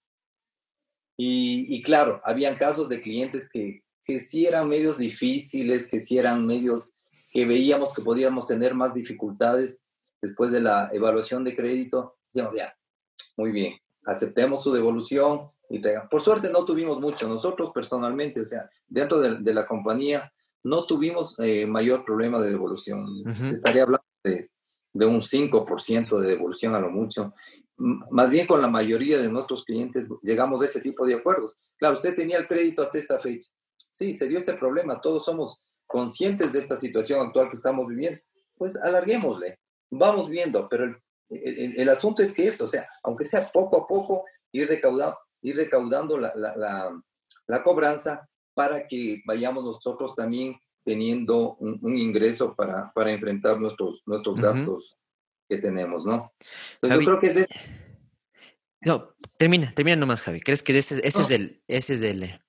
[1.24, 6.44] Y, claro, habían casos de clientes que, que sí eran medios difíciles, que sí eran
[6.44, 6.94] medios
[7.30, 9.80] que veíamos que podíamos tener más dificultades
[10.20, 12.16] después de la evaluación de crédito.
[12.26, 12.74] Decíamos, ya,
[13.36, 15.80] muy bien, aceptemos su devolución y
[16.10, 17.28] Por suerte no tuvimos mucho.
[17.28, 20.30] Nosotros personalmente, o sea, dentro de, la compañía,
[20.64, 23.06] no tuvimos eh, mayor problema de devolución.
[23.48, 24.50] Estaría hablando de,
[24.92, 27.32] de un 5% de devolución a lo mucho
[27.76, 31.58] más bien con la mayoría de nuestros clientes llegamos a ese tipo de acuerdos.
[31.76, 33.50] Claro, usted tenía el crédito hasta esta fecha.
[33.90, 38.20] Sí, se dio este problema, todos somos conscientes de esta situación actual que estamos viviendo.
[38.56, 39.58] Pues alarguémosle,
[39.90, 40.84] vamos viendo, pero
[41.28, 45.18] el, el, asunto es que eso, o sea, aunque sea poco a poco, ir recaudando,
[45.42, 47.02] ir recaudando la, la,
[47.46, 54.40] la, cobranza para que vayamos nosotros también teniendo un, ingreso para, para, enfrentar nuestros, nuestros
[54.40, 54.96] gastos
[55.52, 56.32] que tenemos, ¿no?
[56.80, 57.46] Entonces yo creo que es de...
[58.80, 60.40] No, termina, termina nomás, Javi.
[60.40, 61.62] ¿Crees que ese, ese es el...
[61.68, 62.40] Ese es el...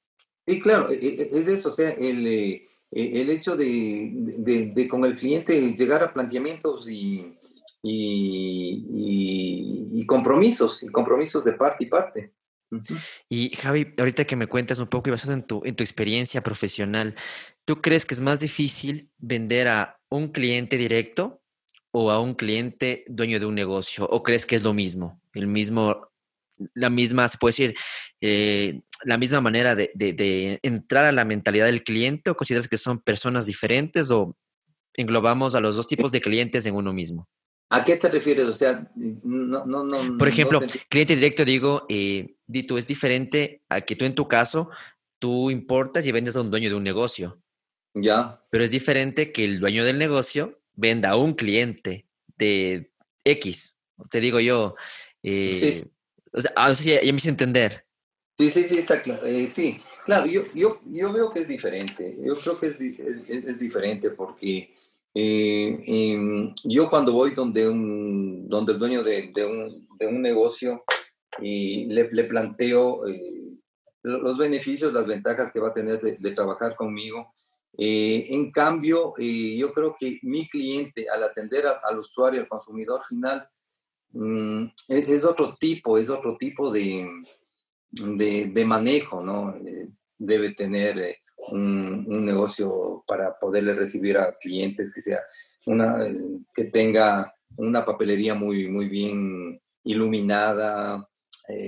[0.48, 4.12] Sí, claro, e, e, es de eso, o sea, el, eh, e, el hecho de,
[4.13, 7.38] de, de, con el cliente llegar a planteamientos y,
[7.82, 8.86] y,
[9.94, 12.34] y, compromisos, y compromisos de parte y parte.
[13.30, 16.42] Y Javi, ahorita que me cuentas un poco y basado en tu, en tu experiencia
[16.42, 17.16] profesional,
[17.66, 21.43] ¿tú crees que es más difícil vender a un cliente directo
[21.96, 24.06] o a un cliente dueño de un negocio?
[24.10, 25.22] ¿O crees que es lo mismo?
[25.34, 26.10] El mismo,
[26.74, 27.76] la misma, se puede decir,
[28.20, 32.78] eh, la misma manera de, de, entrar a la mentalidad del cliente o consideras que
[32.78, 34.36] son personas diferentes o
[34.96, 37.28] englobamos a los dos tipos de clientes en uno mismo?
[37.70, 38.46] ¿A qué te refieres?
[38.46, 40.18] O sea, no, no, no.
[40.18, 44.70] Por ejemplo, cliente directo, digo, eh, Dito, es diferente a que tú en tu caso,
[45.20, 47.42] tú importas y vendes a un dueño de un negocio.
[47.96, 48.44] Ya.
[48.50, 52.08] Pero es diferente que el dueño del negocio venda a un cliente
[52.38, 52.92] de
[53.24, 53.78] X,
[54.10, 54.76] te digo yo.
[55.22, 55.84] Eh,
[56.32, 57.86] o sea, ah, ya, me hice entender.
[58.38, 59.26] Sí, sí, sí, está claro.
[59.26, 62.18] Eh, sí, claro, yo, yo, yo veo que es diferente.
[62.22, 64.74] Yo creo que es, es, es diferente porque
[65.14, 70.22] eh, em, yo cuando voy donde, un, donde el dueño de, de, un, de un,
[70.22, 70.84] negocio
[71.40, 73.04] y le, le planteo
[74.02, 77.32] los beneficios, las ventajas que va a tener de, de trabajar conmigo,
[77.78, 83.02] eh, en cambio, eh, yo creo que mi cliente, al atender al usuario, al consumidor
[83.08, 83.48] final,
[84.12, 87.10] mm, es, otro tipo, es otro tipo de,
[87.91, 89.56] de, manejo, ¿no?
[89.56, 91.18] Eh, debe tener
[91.52, 95.20] un, un, negocio para poderle recibir a clientes que sea
[95.66, 95.97] una,
[96.54, 101.10] que tenga una papelería muy, muy bien iluminada,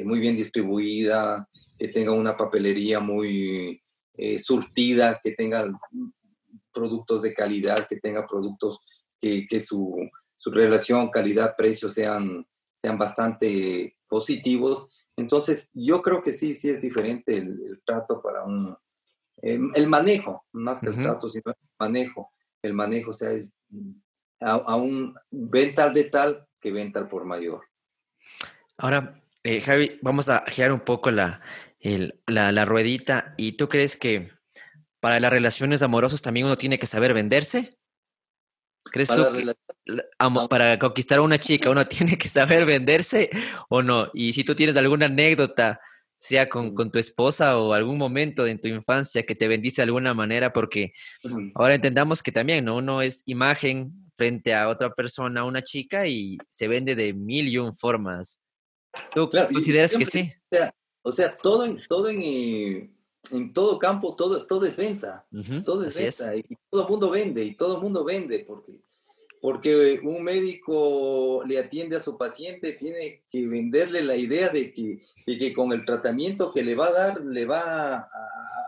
[0.05, 3.81] muy bien distribuida, que tenga una papelería muy,
[4.17, 5.67] eh, surtida, que tenga
[6.73, 8.79] productos de calidad, que tenga productos
[9.19, 12.45] que, que su, su, relación calidad-precio sean,
[12.75, 15.07] sean bastante positivos.
[15.15, 18.75] Entonces, yo creo que sí, sí es diferente el, trato para un...
[19.41, 22.31] Eh, el manejo, más que el trato, sino el manejo.
[22.61, 23.53] El manejo, o sea, es
[24.39, 27.61] a, a un venta de tal que venta por mayor.
[28.77, 31.39] Ahora, Eh, Javi, vamos a girar un poco la,
[32.27, 33.33] la, la ruedita.
[33.37, 34.31] ¿Y tú crees que
[34.99, 37.77] para las relaciones amorosas también uno tiene que saber venderse?
[38.83, 43.29] ¿Crees tú que para conquistar a una chica uno tiene que saber venderse
[43.69, 44.09] o no?
[44.13, 45.79] Y si tú tienes alguna anécdota,
[46.17, 49.85] sea con, con, tu esposa o algún momento en tu infancia que te bendice de
[49.85, 50.93] alguna manera, porque
[51.55, 52.77] ahora entendamos que también ¿no?
[52.77, 57.57] uno es imagen frente a otra persona, una chica, y se vende de mil y
[57.57, 58.41] un formas.
[59.13, 60.31] ¿Tú consideras que sí?
[60.51, 60.73] O sea,
[61.41, 62.95] todo en, todo en,
[63.31, 65.25] en todo campo, todo, todo es venta.
[65.63, 66.35] todo es venta.
[66.35, 68.73] Y todo el mundo vende, y todo el mundo vende, porque,
[69.41, 75.03] porque un médico le atiende a su paciente, tiene que venderle la idea de que,
[75.25, 78.09] que con el tratamiento que le va a dar, le va a,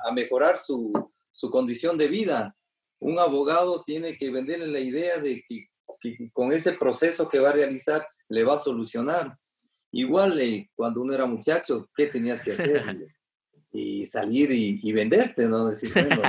[0.06, 0.94] a mejorar su,
[1.32, 2.56] su, condición de vida.
[3.00, 5.70] Un abogado tiene que venderle la idea de que,
[6.00, 9.38] que con ese proceso que va a realizar, le va a solucionar.
[9.92, 12.84] Igual eh, cuando uno era muchacho, ¿qué tenías que hacer?
[13.72, 15.70] y salir y, venderte, ¿no?
[15.70, 16.22] Decir, bueno,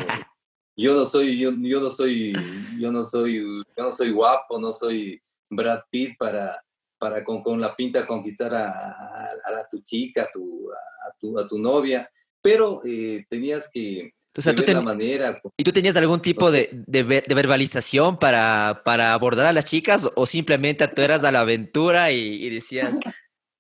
[0.77, 2.33] yo no soy, yo, no soy,
[2.79, 3.37] yo no soy,
[3.77, 6.63] yo no soy guapo, no soy Brad Pitt para,
[6.99, 11.49] para con, con la pinta conquistar a, a, tu chica, a tu, a tu, a
[11.49, 12.11] tu novia,
[12.43, 15.41] pero eh, tenías que, o sea, tú la manera.
[15.57, 20.09] ¿Y tú tenías algún tipo de, de, de, verbalización para, para abordar a las chicas
[20.15, 22.95] o simplemente tú eras a la aventura y, y decías,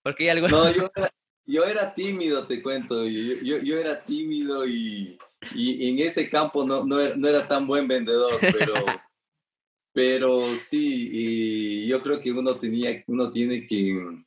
[0.09, 0.49] porque algo...
[0.49, 1.13] No, yo era,
[1.45, 3.07] yo era tímido, te cuento.
[3.07, 5.19] Yo, yo, era tímido y,
[5.55, 8.73] y, en ese campo no, no, era, no, era, tan buen vendedor, pero,
[9.93, 14.25] pero sí, y yo creo que uno, tenía, uno tiene que,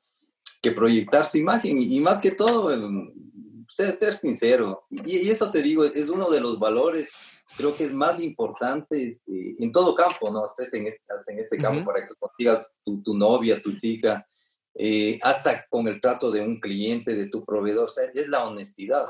[0.62, 2.70] que proyectar su imagen y, más que todo,
[3.68, 4.84] ser, ser sincero.
[4.92, 7.12] Y, eso te digo, es uno de los valores
[7.58, 10.46] creo que es más importante eh, en todo campo, ¿no?
[10.46, 14.26] Hasta en este, hasta en este campo, para que consigas tu, tu novia, tu chica,
[14.76, 18.48] eh, hasta con el trato de un cliente, de tu proveedor, o sea, es la
[18.48, 19.08] honestidad.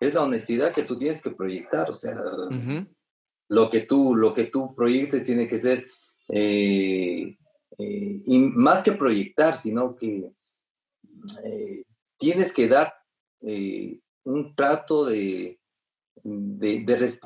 [0.00, 2.16] Es la honestidad que tú tienes que proyectar, o sea,
[3.48, 5.86] lo, que tú, lo que tú proyectes tiene que ser,
[6.28, 7.36] eh,
[7.78, 10.30] eh, y más que proyectar, sino que
[12.16, 12.94] tienes que dar
[14.24, 15.60] un trato de
[16.22, 16.84] de,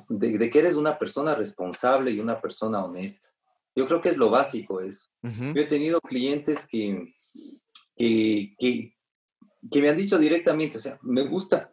[0.09, 3.29] de, que eres una persona responsable y una persona honesta.
[3.75, 5.09] Yo creo que es lo básico eso.
[5.23, 7.14] Yo he tenido clientes que,
[7.97, 8.95] que, que,
[9.71, 11.73] que, me han dicho directamente, o sea, me gusta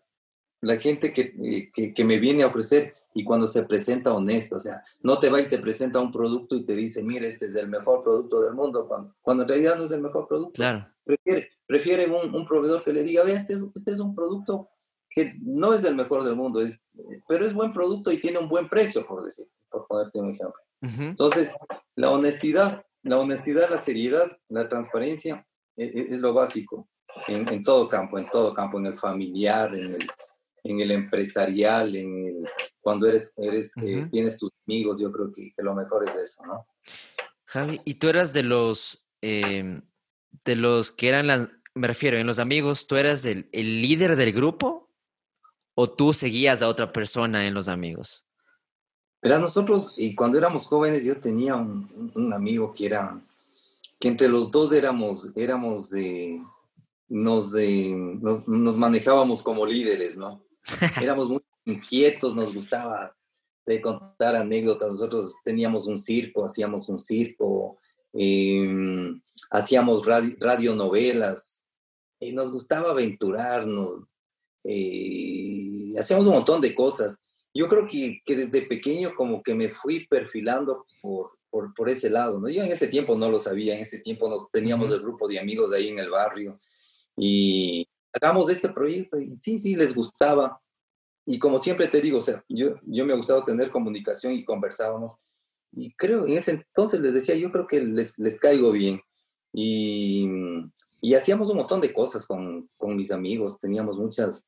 [0.62, 4.58] la gente que, eh, que, que, me viene a ofrecer y cuando se presenta honesta,
[4.58, 7.48] o sea, no te va y te presenta un producto y te dice, mire, este
[7.48, 10.54] es el mejor producto del mundo, cuando, cuando en realidad no es el mejor producto.
[10.54, 10.88] Claro.
[11.04, 14.70] Prefiere, prefiere un, un proveedor que le diga, vea, este es, este es un producto
[15.10, 16.80] que no es el mejor del mundo, es,
[17.28, 20.62] pero es buen producto y tiene un buen precio, por decir, por ponerte un ejemplo.
[20.82, 21.54] Entonces,
[21.96, 25.46] la honestidad, la honestidad, la seriedad, la transparencia
[25.78, 26.88] e, e, es, lo básico
[27.28, 30.08] en, todo campo, en todo campo, en el familiar, en el,
[30.64, 32.50] en el empresarial, en el,
[32.80, 36.66] cuando eres, eres eh, tienes tus amigos, yo creo que, lo mejor es eso, ¿no?
[37.46, 39.82] Javi, ¿y tú eras de los, em,
[40.46, 44.16] de los que eran las, me refiero, en los amigos, ¿tú eras el, el líder
[44.16, 44.90] del grupo
[45.76, 48.26] o tú seguías a otra persona en los amigos?
[49.20, 53.22] Pero nosotros, y cuando éramos jóvenes, yo tenía un, un amigo que era
[54.02, 56.44] que entre los dos éramos, éramos de,
[57.08, 60.44] nos, de, nos, nos manejábamos como líderes, ¿no?
[61.00, 63.16] Éramos muy inquietos, nos gustaba
[63.64, 64.90] de contar anécdotas.
[64.90, 67.78] Nosotros teníamos un circo, hacíamos un circo,
[68.14, 69.22] em,
[69.52, 71.64] hacíamos radio, radionovelas,
[72.20, 74.04] y nos gustaba aventurarnos,
[74.64, 77.20] eh, hacíamos un montón de cosas.
[77.54, 82.10] Yo creo que, que, desde pequeño como que me fui perfilando por, por, por, ese
[82.10, 82.50] lado, ¿no?
[82.50, 85.40] Yo en ese tiempo no lo sabía, en ese tiempo nos, teníamos el grupo de
[85.40, 86.58] amigos ahí en el barrio
[87.16, 90.60] y hagamos este proyecto y sí, sí, les gustaba.
[91.26, 94.44] Y como siempre te digo, o sea, yo, yo me ha gustado tener comunicación y
[94.44, 95.16] conversábamos.
[95.72, 99.02] Y creo, en ese entonces les decía, yo creo que les, les caigo bien.
[99.54, 100.28] Y,
[101.02, 104.46] y hacíamos un montón de cosas con, con mis amigos, teníamos muchas,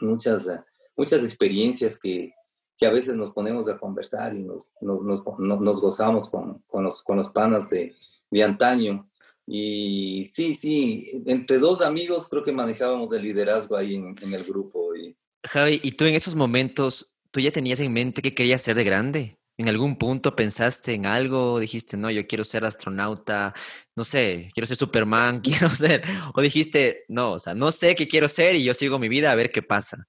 [0.00, 0.48] muchas,
[0.96, 2.32] muchas experiencias que,
[2.76, 7.02] que a veces nos ponemos a conversar y nos, nos, nos, gozamos con, con, los,
[7.02, 7.94] con los panas de,
[8.30, 9.08] de antaño.
[9.46, 14.44] Y sí, sí, entre dos amigos creo que manejábamos el liderazgo ahí en, en, el
[14.44, 14.94] grupo.
[14.94, 15.16] Y...
[15.44, 18.84] Javi, ¿y tú en esos momentos, tú ya tenías en mente qué querías ser de
[18.84, 19.38] grande?
[19.58, 21.58] ¿En algún punto pensaste en algo?
[21.58, 23.54] Dijiste, no, yo quiero ser astronauta,
[23.94, 26.02] no sé, quiero ser Superman, quiero ser,
[26.34, 29.30] o dijiste, no, o sea, no sé qué quiero ser y yo sigo mi vida
[29.30, 30.06] a ver qué pasa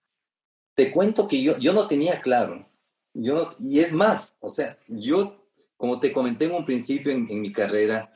[0.78, 2.70] te cuento que yo, yo no tenía claro.
[3.12, 5.44] Yo y es más, o sea, yo,
[5.76, 8.14] como te comenté en un principio en, mi carrera,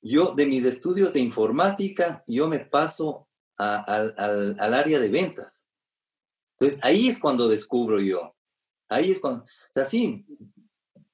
[0.00, 3.28] yo de mis estudios de informática, yo me paso
[3.58, 5.66] al, área de ventas.
[6.58, 8.34] Entonces, ahí es cuando descubro yo.
[8.88, 10.24] Ahí es cuando, o sea, sí,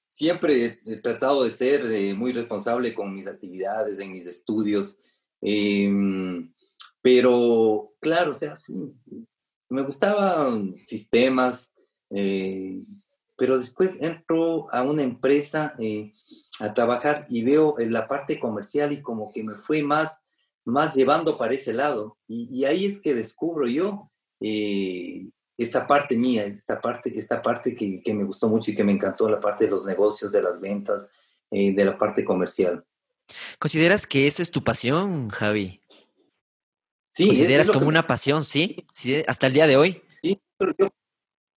[0.09, 4.97] siempre he tratado de ser eh, muy responsable con mis actividades, en mis estudios,
[5.41, 6.55] em,
[7.03, 8.95] pero claro, o sea, sí,
[9.69, 11.73] me gustaban sistemas,
[12.11, 12.83] eh,
[13.37, 16.13] pero después entro a una empresa eh,
[16.61, 20.21] a trabajar y veo la parte comercial y como que me fue más,
[20.65, 22.17] más llevando para ese lado.
[22.27, 24.11] Y, ahí es que descubro yo
[24.41, 28.93] eh, esta parte mía, esta parte, esta parte que, me gustó mucho y que me
[28.93, 31.09] encantó, la parte de los negocios, de las ventas,
[31.51, 32.85] de la parte comercial.
[33.59, 35.81] ¿Consideras que eso es tu pasión, Javi?
[37.17, 38.87] Sí, ¿Consideras como una pasión, sí?
[38.93, 39.23] sí?
[39.27, 40.03] ¿Hasta el día de hoy?
[40.23, 40.89] Sí, pero yo,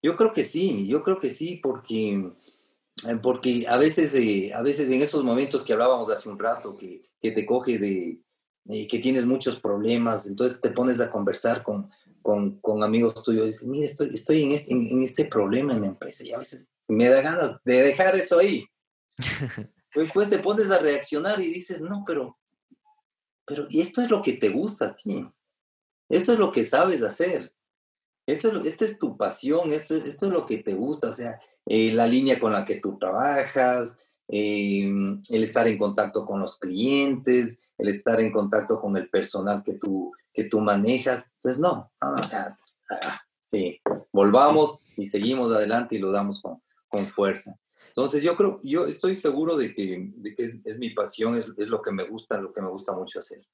[0.01, 2.31] yo creo que sí, yo creo que sí, porque,
[3.05, 6.77] eh, porque a, veces, eh, a veces en esos momentos que hablábamos hace un rato,
[6.77, 8.21] que, que te coge de
[8.87, 11.89] que tienes muchos problemas, entonces te pones a conversar con,
[12.21, 15.81] con, con amigos tuyos y dices, mire, estoy, estoy en, este, en, este problema en
[15.81, 18.65] la empresa y a veces me da ganas de dejar eso ahí.
[19.95, 22.37] Después te pones a reaccionar y dices, no, pero,
[23.45, 25.27] pero y esto es lo que te gusta a ti.
[26.09, 27.53] Esto es lo que sabes hacer.
[28.25, 31.91] Esto, esto es tu pasión, esto, esto es lo que te gusta, o sea, eh,
[31.91, 33.97] la línea con la que tú trabajas,
[34.27, 39.63] em, el estar en contacto con los clientes, el estar en contacto con el personal
[39.63, 41.31] que tú, que tú manejas.
[41.35, 42.55] Entonces, no, o sea,
[42.91, 43.81] ah, sí,
[44.11, 47.55] volvamos y seguimos adelante y lo damos con, con fuerza.
[47.99, 51.47] Entonces, yo creo, yo estoy seguro de que, de que es, es, mi pasión, es,
[51.57, 53.45] es, lo que me gusta, lo que me gusta mucho hacer.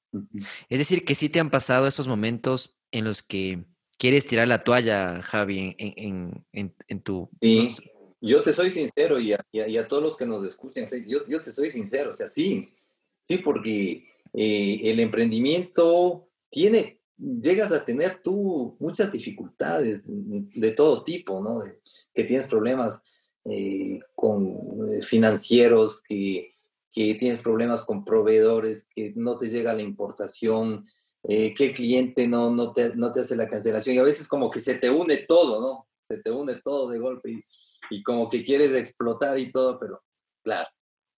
[0.70, 3.66] Es decir, que sí te han pasado esos momentos en los que
[3.98, 7.28] quieres tirar la toalla, Javi, en, en, en, tu...
[7.41, 7.76] Sí,
[8.22, 11.41] yo te soy sincero y a, y a, todos los que nos escuchen, yo, yo,
[11.41, 12.70] te soy sincero, o sea, sí,
[13.22, 21.41] sí, porque eh, el emprendimiento tiene, llegas a tener tú muchas dificultades de, todo tipo,
[21.41, 21.64] ¿no?
[22.14, 23.02] que tienes problemas
[23.46, 26.56] eh, con eh, financieros, que,
[26.91, 30.86] que tienes problemas con proveedores, que no te llega la importación,
[31.24, 34.28] eh, que el cliente no, no, te, no te hace la cancelación y a veces
[34.28, 35.88] como que se te une todo, ¿no?
[36.02, 37.43] Se te une todo de golpe y,
[37.89, 40.04] y como que quieres explotar y todo, pero
[40.43, 40.70] claro,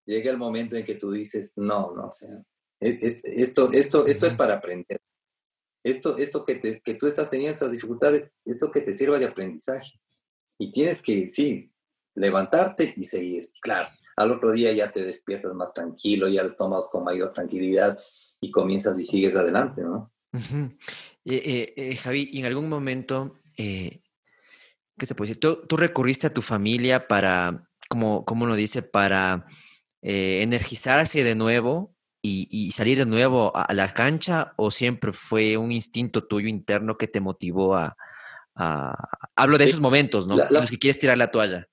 [0.05, 2.41] llega el momento en que tú dices, no, no, o sea,
[2.79, 4.99] esto, esto, esto es para aprender.
[5.83, 9.25] Esto, esto que, te, que tú estás teniendo estas dificultades, esto que te sirva de
[9.25, 9.99] aprendizaje.
[10.57, 11.71] Y tienes que, sí,
[12.17, 13.51] levantarte y seguir.
[13.61, 17.97] Claro, al otro día ya te despiertas más tranquilo, ya lo tomas con mayor tranquilidad
[18.41, 20.11] y comienzas y sigues adelante, ¿no?
[21.29, 23.99] Eh, eh, Javi, en algún momento, eh,
[24.97, 25.41] ¿qué se puede decir?
[25.41, 29.45] ¿Tú, recurriste a tu familia para, como, como uno dice, para
[30.01, 36.23] energizarse de nuevo y, salir de nuevo a, la cancha o siempre fue un instinto
[36.23, 37.97] tuyo interno que te motivó a...
[39.35, 40.37] hablo de esos momentos, ¿no?
[40.49, 41.67] los que quieres tirar la toalla.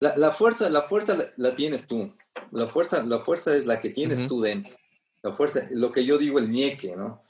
[0.00, 2.14] La, fuerza, la fuerza la, tienes tú.
[2.52, 4.74] La fuerza, la fuerza es la que tienes tú dentro.
[5.22, 7.22] La fuerza, lo que yo digo, el nieque, ¿no?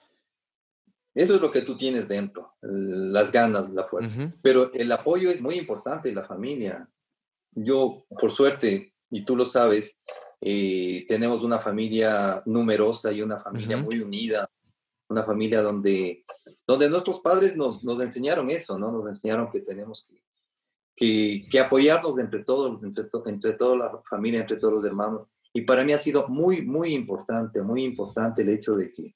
[1.15, 4.33] Eso es lo que tú tienes dentro, las ganas, la fuerza.
[4.43, 6.89] Pero el apoyo es muy importante, la familia.
[7.53, 9.99] Yo, por suerte, y tú lo sabes,
[10.41, 14.49] eh, tenemos una familia numerosa y una familia muy unida,
[15.09, 16.25] una familia donde,
[16.67, 18.93] donde nuestros padres nos, nos enseñaron eso, ¿no?
[18.93, 20.23] Nos enseñaron que tenemos que
[20.99, 25.29] que, apoyarnos entre todos, entre, entre toda la familia, entre todos los hermanos.
[25.53, 29.15] Y para mí ha sido muy, muy importante, muy importante el hecho de que,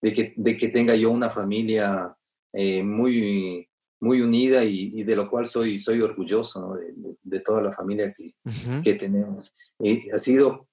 [0.00, 2.16] de que, de que tenga yo una familia
[2.52, 3.68] eh, muy,
[4.00, 6.78] muy unida y, de lo cual soy, soy orgulloso
[7.22, 8.34] de, toda la familia que,
[8.82, 9.52] que tenemos.
[9.80, 10.68] Eh, ha sido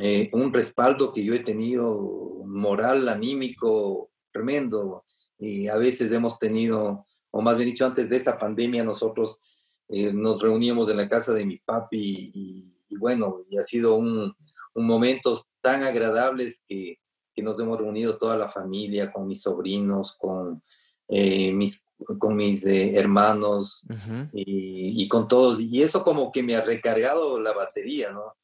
[0.00, 5.04] eh, un respaldo que yo he tenido moral, anímico, tremendo.
[5.38, 9.40] Y a veces hemos tenido, o más bien dicho, antes de esta pandemia, nosotros
[9.88, 14.34] eh, nos reuníamos en la casa de mi papi y, bueno, y ha sido un,
[14.74, 16.98] un momentos tan agradables que,
[17.34, 20.62] que, nos hemos reunido toda la familia, con mis sobrinos, con
[21.08, 21.84] eh, mis,
[22.18, 23.86] con mis eh, hermanos
[24.32, 25.60] y, y, con todos.
[25.60, 28.34] Y eso como que me ha recargado la batería, ¿no?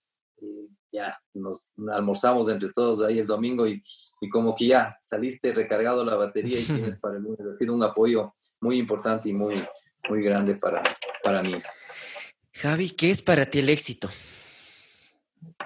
[0.92, 3.82] ya nos almorzamos entre todos ahí el domingo y,
[4.20, 7.40] y, como que ya saliste recargado la batería y tienes para el lunes.
[7.40, 9.56] Ha sido un apoyo muy importante y muy,
[10.08, 10.82] muy grande para,
[11.24, 11.54] para mí.
[12.52, 14.08] Javi, ¿qué es para ti el éxito?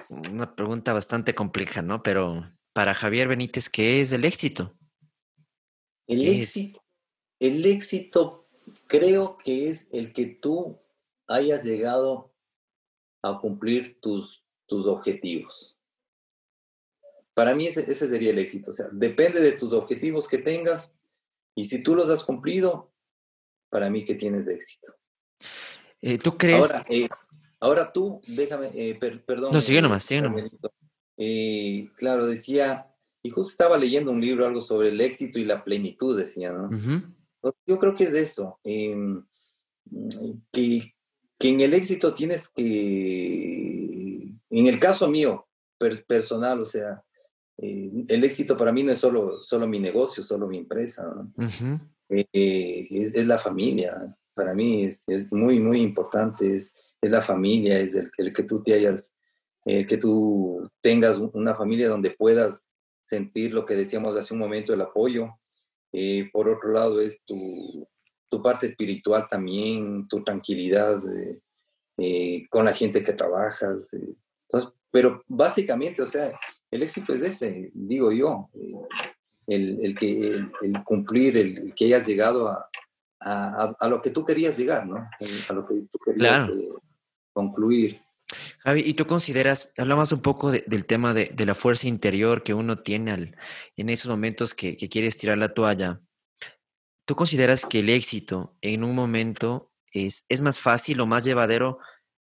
[0.09, 2.01] Una pregunta bastante compleja, ¿no?
[2.01, 4.75] Pero para Javier Benítez, ¿qué es el éxito?
[6.07, 6.83] El éxito,
[7.39, 8.49] el éxito
[8.87, 10.81] creo que es el que tú
[11.27, 12.33] hayas llegado
[13.21, 15.77] a cumplir tus, tus objetivos.
[17.35, 18.71] para mí ese, ese sería el éxito.
[18.71, 20.91] O sea, depende de tus objetivos que tengas
[21.55, 22.91] y si tú los has cumplido,
[23.69, 24.98] para mí que tienes éxito.
[26.01, 26.61] Eh, ¿Tú crees?
[26.61, 27.07] Ahora, eh,
[27.59, 29.51] ahora tú, déjame, eh, perdón.
[29.51, 30.55] No, sigue nomás, sigue nomás.
[31.95, 32.87] claro, decía,
[33.21, 36.69] y justo estaba leyendo un libro, algo sobre el éxito y la plenitud, decía, ¿no?
[37.65, 39.25] Yo creo que es eso, em,
[40.51, 40.93] que,
[41.37, 45.47] que, en el éxito tienes que, en el caso mío,
[46.07, 47.03] personal, o sea,
[47.57, 51.33] el éxito para mí no es solo, solo mi negocio, solo mi empresa, ¿no?
[52.09, 57.79] es, es, la familia, para mí es, es muy, muy importante, es, es, la familia,
[57.79, 59.13] es el, el que tú te hayas,
[59.65, 62.67] eh, que tú tengas una familia donde puedas
[63.01, 65.29] sentir lo que decíamos hace un momento, el apoyo.
[65.91, 67.87] Eh, por otro lado, es tu,
[68.29, 71.01] tu, parte espiritual también, tu tranquilidad
[71.97, 73.93] eh, con la gente que trabajas.
[73.93, 76.31] entonces, pero básicamente, o sea,
[76.71, 78.49] el éxito es ese, digo yo,
[79.47, 82.69] el, el que, el, cumplir, el que hayas llegado a,
[83.19, 84.97] a, lo que tú querías llegar, ¿no?
[84.97, 86.69] A lo que tú querías eh,
[87.33, 88.01] concluir.
[88.59, 92.79] Javi, ¿y tú consideras, hablamos un poco del tema de, la fuerza interior que uno
[92.79, 93.37] tiene al,
[93.75, 96.01] en esos momentos que, que quieres tirar la toalla?
[97.05, 101.79] ¿Tú consideras que el éxito en un momento es, es más fácil o más llevadero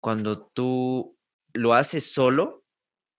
[0.01, 1.17] cuando tú
[1.53, 2.65] lo haces solo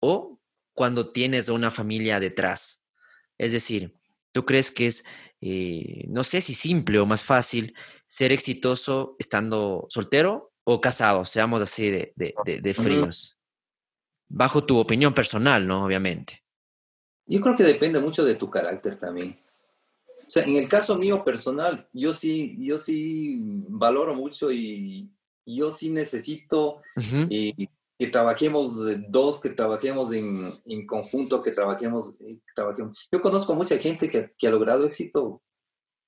[0.00, 0.38] o
[0.74, 2.82] cuando tienes una familia detrás?
[3.38, 3.94] Es decir,
[4.32, 5.04] ¿tú crees que es
[5.40, 7.74] eh, no sé si simple o más fácil
[8.06, 13.36] ser exitoso estando soltero o casado, seamos así de, de, fríos.
[14.28, 15.84] Bajo tu opinión personal, ¿no?
[15.84, 16.42] Obviamente.
[17.26, 19.40] Yo creo que depende mucho de tu carácter también.
[20.26, 23.36] O sea, en el caso mío personal, yo sí, yo sí
[23.68, 25.08] valoro mucho y
[25.44, 26.82] yo sí necesito
[27.98, 28.76] que trabajemos
[29.08, 33.08] dos, que trabajemos en, en conjunto, que trabajemos, eh, trabajemos.
[33.10, 35.42] Yo conozco mucha gente que, que, ha logrado éxito,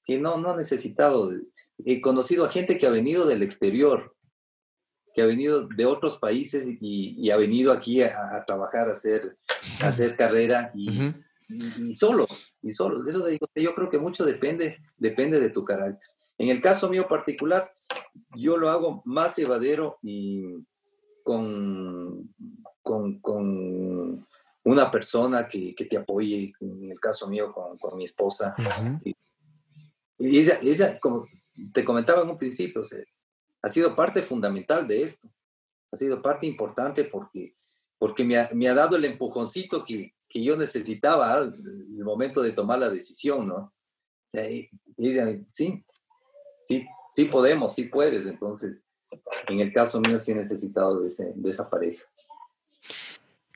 [0.04, 1.32] que no, no ha necesitado.
[1.78, 4.14] He conocido a gente que ha venido del exterior,
[5.14, 9.38] que ha venido de otros países y, y ha venido aquí a, trabajar, a hacer,
[9.80, 11.14] a hacer carrera y,
[11.48, 13.06] y, solos, y solos.
[13.06, 16.06] Eso digo, yo creo que mucho depende, depende de tu carácter.
[16.36, 17.72] En el caso mío particular,
[18.36, 20.44] yo lo hago más llevadero y
[21.28, 22.34] con,
[22.80, 24.26] con, con
[24.64, 28.56] una persona que, que, te apoye, en el caso mío con, con mi esposa.
[29.04, 29.14] y,
[30.18, 31.26] ella, ella, como
[31.74, 32.80] te comentaba en un principio,
[33.60, 35.28] ha sido parte fundamental de esto,
[35.92, 37.54] ha sido parte importante porque,
[37.98, 42.40] porque me, ha, me ha dado el empujoncito que, que yo necesitaba al el momento
[42.40, 43.56] de tomar la decisión, ¿no?
[43.56, 45.84] O sea, ella, sí,
[46.64, 48.82] sí, sí podemos, sí puedes, entonces
[49.48, 51.08] en el caso mío sí he necesitado de,
[51.50, 52.04] esa pareja.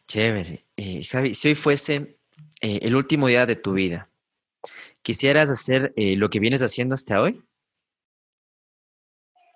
[0.07, 0.65] Chévere.
[0.77, 2.19] Eh, Javi, si hoy fuese
[2.61, 4.09] eh, el último día de tu vida,
[5.03, 7.43] ¿quisieras hacer eh, lo que vienes haciendo hasta hoy?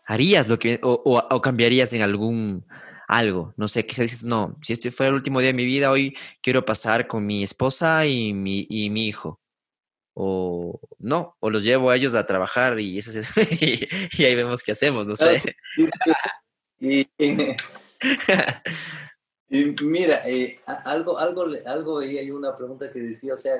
[0.06, 2.64] ¿Harías lo que, o, cambiarías en algún
[3.08, 3.54] algo?
[3.56, 6.16] No sé, quizás dices, no, si este fuera el último día de mi vida, hoy
[6.40, 9.40] quiero pasar con mi esposa y mi, y mi hijo
[10.18, 13.30] o no, o los llevo a ellos a trabajar y, eso es,
[14.18, 15.40] y, ahí vemos qué hacemos, no sé.
[19.48, 23.54] Y, mira, eh, algo, algo, algo ahí hay una pregunta que decía, o sea,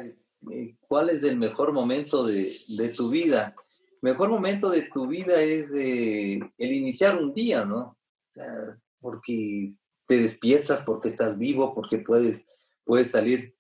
[0.51, 3.55] eh, ¿cuál es el mejor momento de, de tu vida?
[4.03, 7.79] Mejor momento de tu vida es eh, el iniciar un día, ¿no?
[7.79, 7.97] O
[8.31, 9.75] sea, porque
[10.09, 12.45] te despiertas, porque estás vivo, porque puedes,
[12.85, 13.56] puedes salir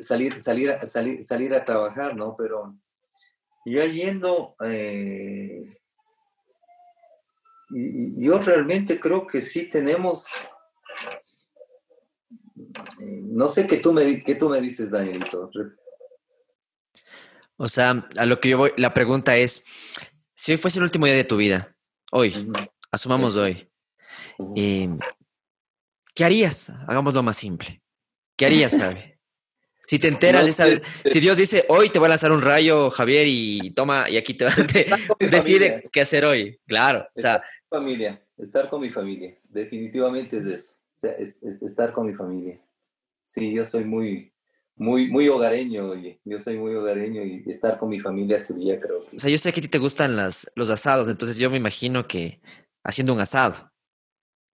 [0.00, 2.36] salir, salir, salir, salir a trabajar, ¿no?
[2.36, 2.76] Pero
[3.64, 5.78] ya yendo, eh,
[7.70, 10.26] yo realmente creo que sí tenemos,
[13.00, 15.50] eh, no sé qué tú me, qué tú me dices, Danielito.
[17.56, 19.64] O sea, a lo que yo voy, la pregunta es,
[20.34, 21.76] si hoy fuese el último día de tu vida,
[22.10, 22.50] hoy,
[22.90, 23.70] asumamos hoy,
[24.56, 24.98] em,
[26.14, 26.70] ¿qué harías?
[26.86, 27.82] Hagámoslo más simple.
[28.36, 29.17] ¿Qué harías, Javi?
[29.88, 30.54] Si te enteras,
[31.06, 34.34] si Dios dice, hoy te voy a lanzar un rayo, Javier, y toma, y aquí
[34.34, 34.46] te,
[35.18, 36.60] decide qué hacer hoy.
[36.66, 37.08] Claro.
[37.14, 39.38] Estar con mi familia, estar con mi familia.
[39.44, 40.72] Definitivamente es eso.
[40.98, 41.12] O sea,
[41.62, 42.60] estar con mi familia.
[43.24, 44.30] Sí, yo soy muy,
[44.76, 46.20] muy, muy hogareño, oye.
[46.22, 49.16] Yo soy muy hogareño y estar con mi familia sería, creo que.
[49.16, 51.56] O sea, yo sé que a ti te gustan las, los asados, entonces yo me
[51.56, 52.42] imagino que
[52.84, 53.72] haciendo un asado.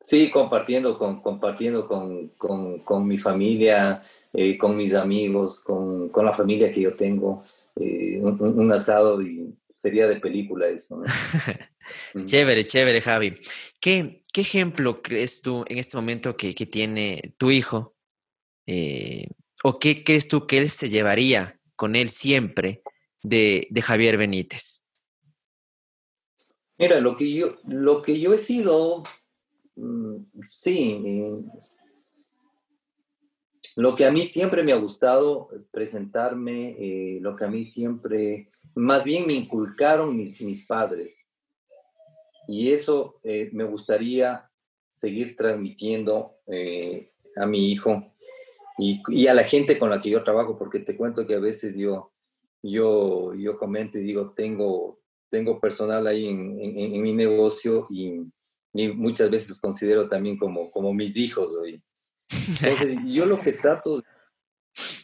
[0.01, 4.03] Sí, compartiendo con, compartiendo con, con, con mi familia,
[4.35, 7.45] eh, con mis amigos, con, con, la familia que yo tengo,
[7.77, 11.01] eh, un, asado y sería de película eso.
[12.25, 13.35] chévere, chévere, Javi.
[13.81, 17.95] ¿Qué, ¿Qué, ejemplo crees tú en este momento que, que tiene tu hijo?
[18.67, 19.29] Eh,
[19.63, 22.83] o qué crees tú que él se llevaría con él siempre
[23.23, 24.85] de, Javier Benítez?
[26.77, 29.05] Mira, lo que yo, lo que yo he sido,
[29.77, 31.01] mm, sí,
[33.77, 38.49] lo que a mí siempre me ha gustado presentarme, eh, lo que a mí siempre,
[38.75, 41.27] más bien me inculcaron mis, mis padres.
[42.47, 44.51] Y eso eh, me gustaría
[44.91, 46.37] seguir transmitiendo
[47.37, 48.15] a mi hijo
[48.77, 51.77] y, a la gente con la que yo trabajo, porque te cuento que a veces
[51.77, 52.13] yo,
[52.63, 55.01] yo, yo comento y digo, tengo,
[55.31, 58.21] tengo personal ahí en, en, mi negocio y,
[58.95, 61.55] muchas veces los considero también como, como mis hijos.
[61.55, 61.81] Hoy.
[63.07, 64.03] Yo lo que trato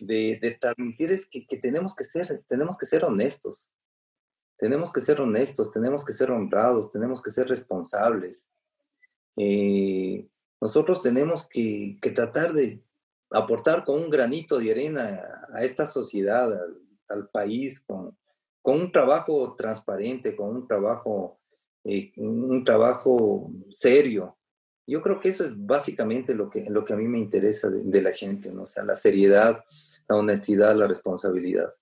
[0.00, 3.70] de, transmitir es que, tenemos, que ser, tenemos que ser honestos.
[4.58, 8.48] Tenemos que ser honestos, tenemos que ser honrados, tenemos que ser responsables.
[9.36, 10.28] Eh,
[10.60, 12.82] nosotros tenemos que, que tratar de,
[13.30, 16.52] aportar con un granito de arena a esta sociedad,
[17.08, 18.16] al, país, con,
[18.62, 21.40] con, un trabajo transparente, con un trabajo,
[21.84, 24.36] eh, un trabajo serio.
[24.90, 28.02] Yo creo que eso es básicamente lo que, lo que a mí me interesa de,
[28.02, 28.62] la gente, ¿no?
[28.62, 29.64] O sea, la seriedad,
[30.08, 31.72] la honestidad, la responsabilidad.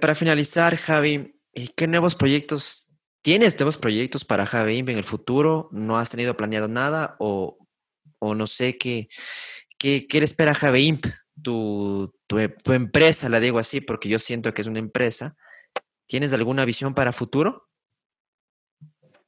[0.00, 2.88] Para finalizar, Javi, eh, ¿qué nuevos proyectos
[3.22, 3.58] tienes?
[3.60, 5.68] ¿Nuevos proyectos para Javi en el futuro?
[5.70, 7.14] ¿No has tenido planeado nada?
[7.20, 7.58] O,
[8.18, 9.08] o no sé qué,
[9.82, 10.70] ¿Qué, le espera a
[11.42, 15.36] Tu, tu, empresa, la digo así porque yo siento que es una empresa.
[16.06, 17.68] ¿Tienes alguna visión para futuro?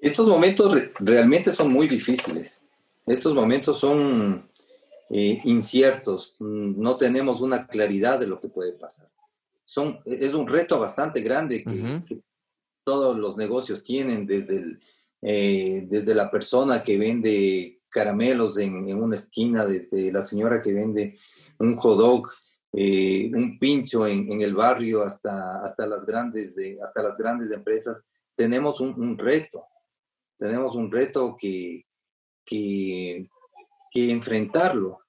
[0.04, 2.62] Estos momentos realmente son muy difíciles.
[3.06, 4.50] Estos momentos son
[5.08, 6.36] eh, inciertos.
[6.38, 9.08] No tenemos una claridad de lo que puede pasar.
[9.64, 12.20] Son, es un reto bastante grande que,
[12.84, 14.78] todos los negocios tienen, desde, el,
[15.22, 21.16] eh, desde la persona que vende caramelos en, una esquina, desde la señora que vende
[21.58, 22.28] un hot dog,
[22.74, 28.04] eh, un pincho en, el barrio hasta, hasta, las grandes, hasta las grandes empresas,
[28.36, 29.64] tenemos un, reto,
[30.38, 31.84] tenemos un reto que,
[32.44, 33.28] que,
[33.92, 35.00] enfrentarlo.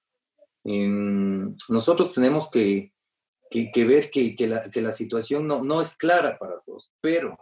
[0.64, 2.92] nosotros tenemos que,
[3.50, 7.36] ver que, la, situación no, no, es clara para todos, pero,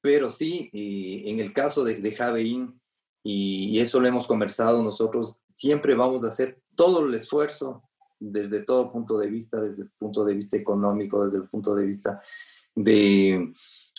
[0.00, 2.12] pero sí, en el caso de, de
[3.24, 7.82] y, eso lo hemos conversado nosotros, siempre vamos a hacer todo el esfuerzo
[8.18, 11.84] desde todo punto de vista, desde el punto de vista económico, desde el punto de
[11.84, 12.20] vista
[12.74, 13.52] de,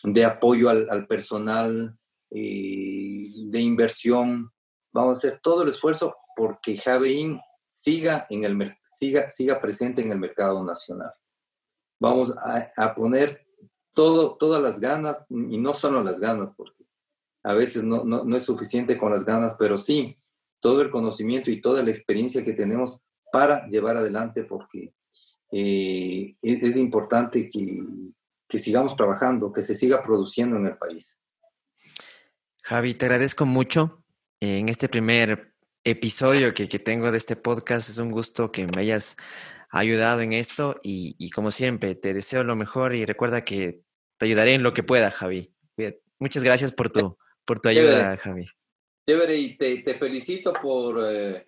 [0.04, 1.96] de apoyo al personal,
[2.34, 4.52] eh, de inversión.
[4.92, 10.12] Vamos a hacer todo el esfuerzo porque Javein siga, en el, siga, siga presente en
[10.12, 11.12] el mercado nacional.
[12.00, 12.34] Vamos
[12.78, 13.46] a, poner
[13.94, 16.86] todo, todas las ganas, y no solo las ganas, porque
[17.44, 20.18] a veces no, no, es suficiente con las ganas, pero sí
[20.60, 23.00] todo el conocimiento y toda la experiencia que tenemos
[23.32, 24.94] para llevar adelante, porque
[25.52, 27.84] eh, es, importante que,
[28.48, 31.18] que sigamos trabajando, que se siga produciendo en el país.
[32.64, 34.04] Javi, te agradezco mucho
[34.40, 35.54] en este primer
[35.84, 37.90] episodio que, que, tengo de este podcast.
[37.90, 39.18] Es un gusto que me hayas
[39.70, 43.82] ayudado en esto y, y, como siempre, te deseo lo mejor y recuerda que
[44.18, 45.54] te ayudaré en lo que pueda, Javi.
[46.20, 48.48] Muchas gracias por tu, por tu ayuda, Javi.
[49.06, 51.44] Chévere, y te, felicito por, eh,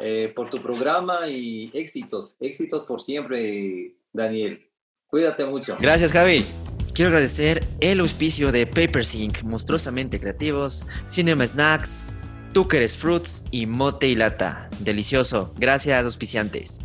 [0.00, 4.70] eh, por tu programa y éxitos, éxitos por siempre, Daniel.
[5.06, 5.78] Cuídate mucho.
[5.80, 6.44] Gracias, Javi.
[6.98, 12.16] Quiero agradecer el auspicio de Papersync, Monstruosamente Creativos, Cinema Snacks,
[12.52, 14.68] Túqueres Fruits y Mote y Lata.
[14.80, 15.54] Delicioso.
[15.60, 16.80] Gracias, auspiciantes.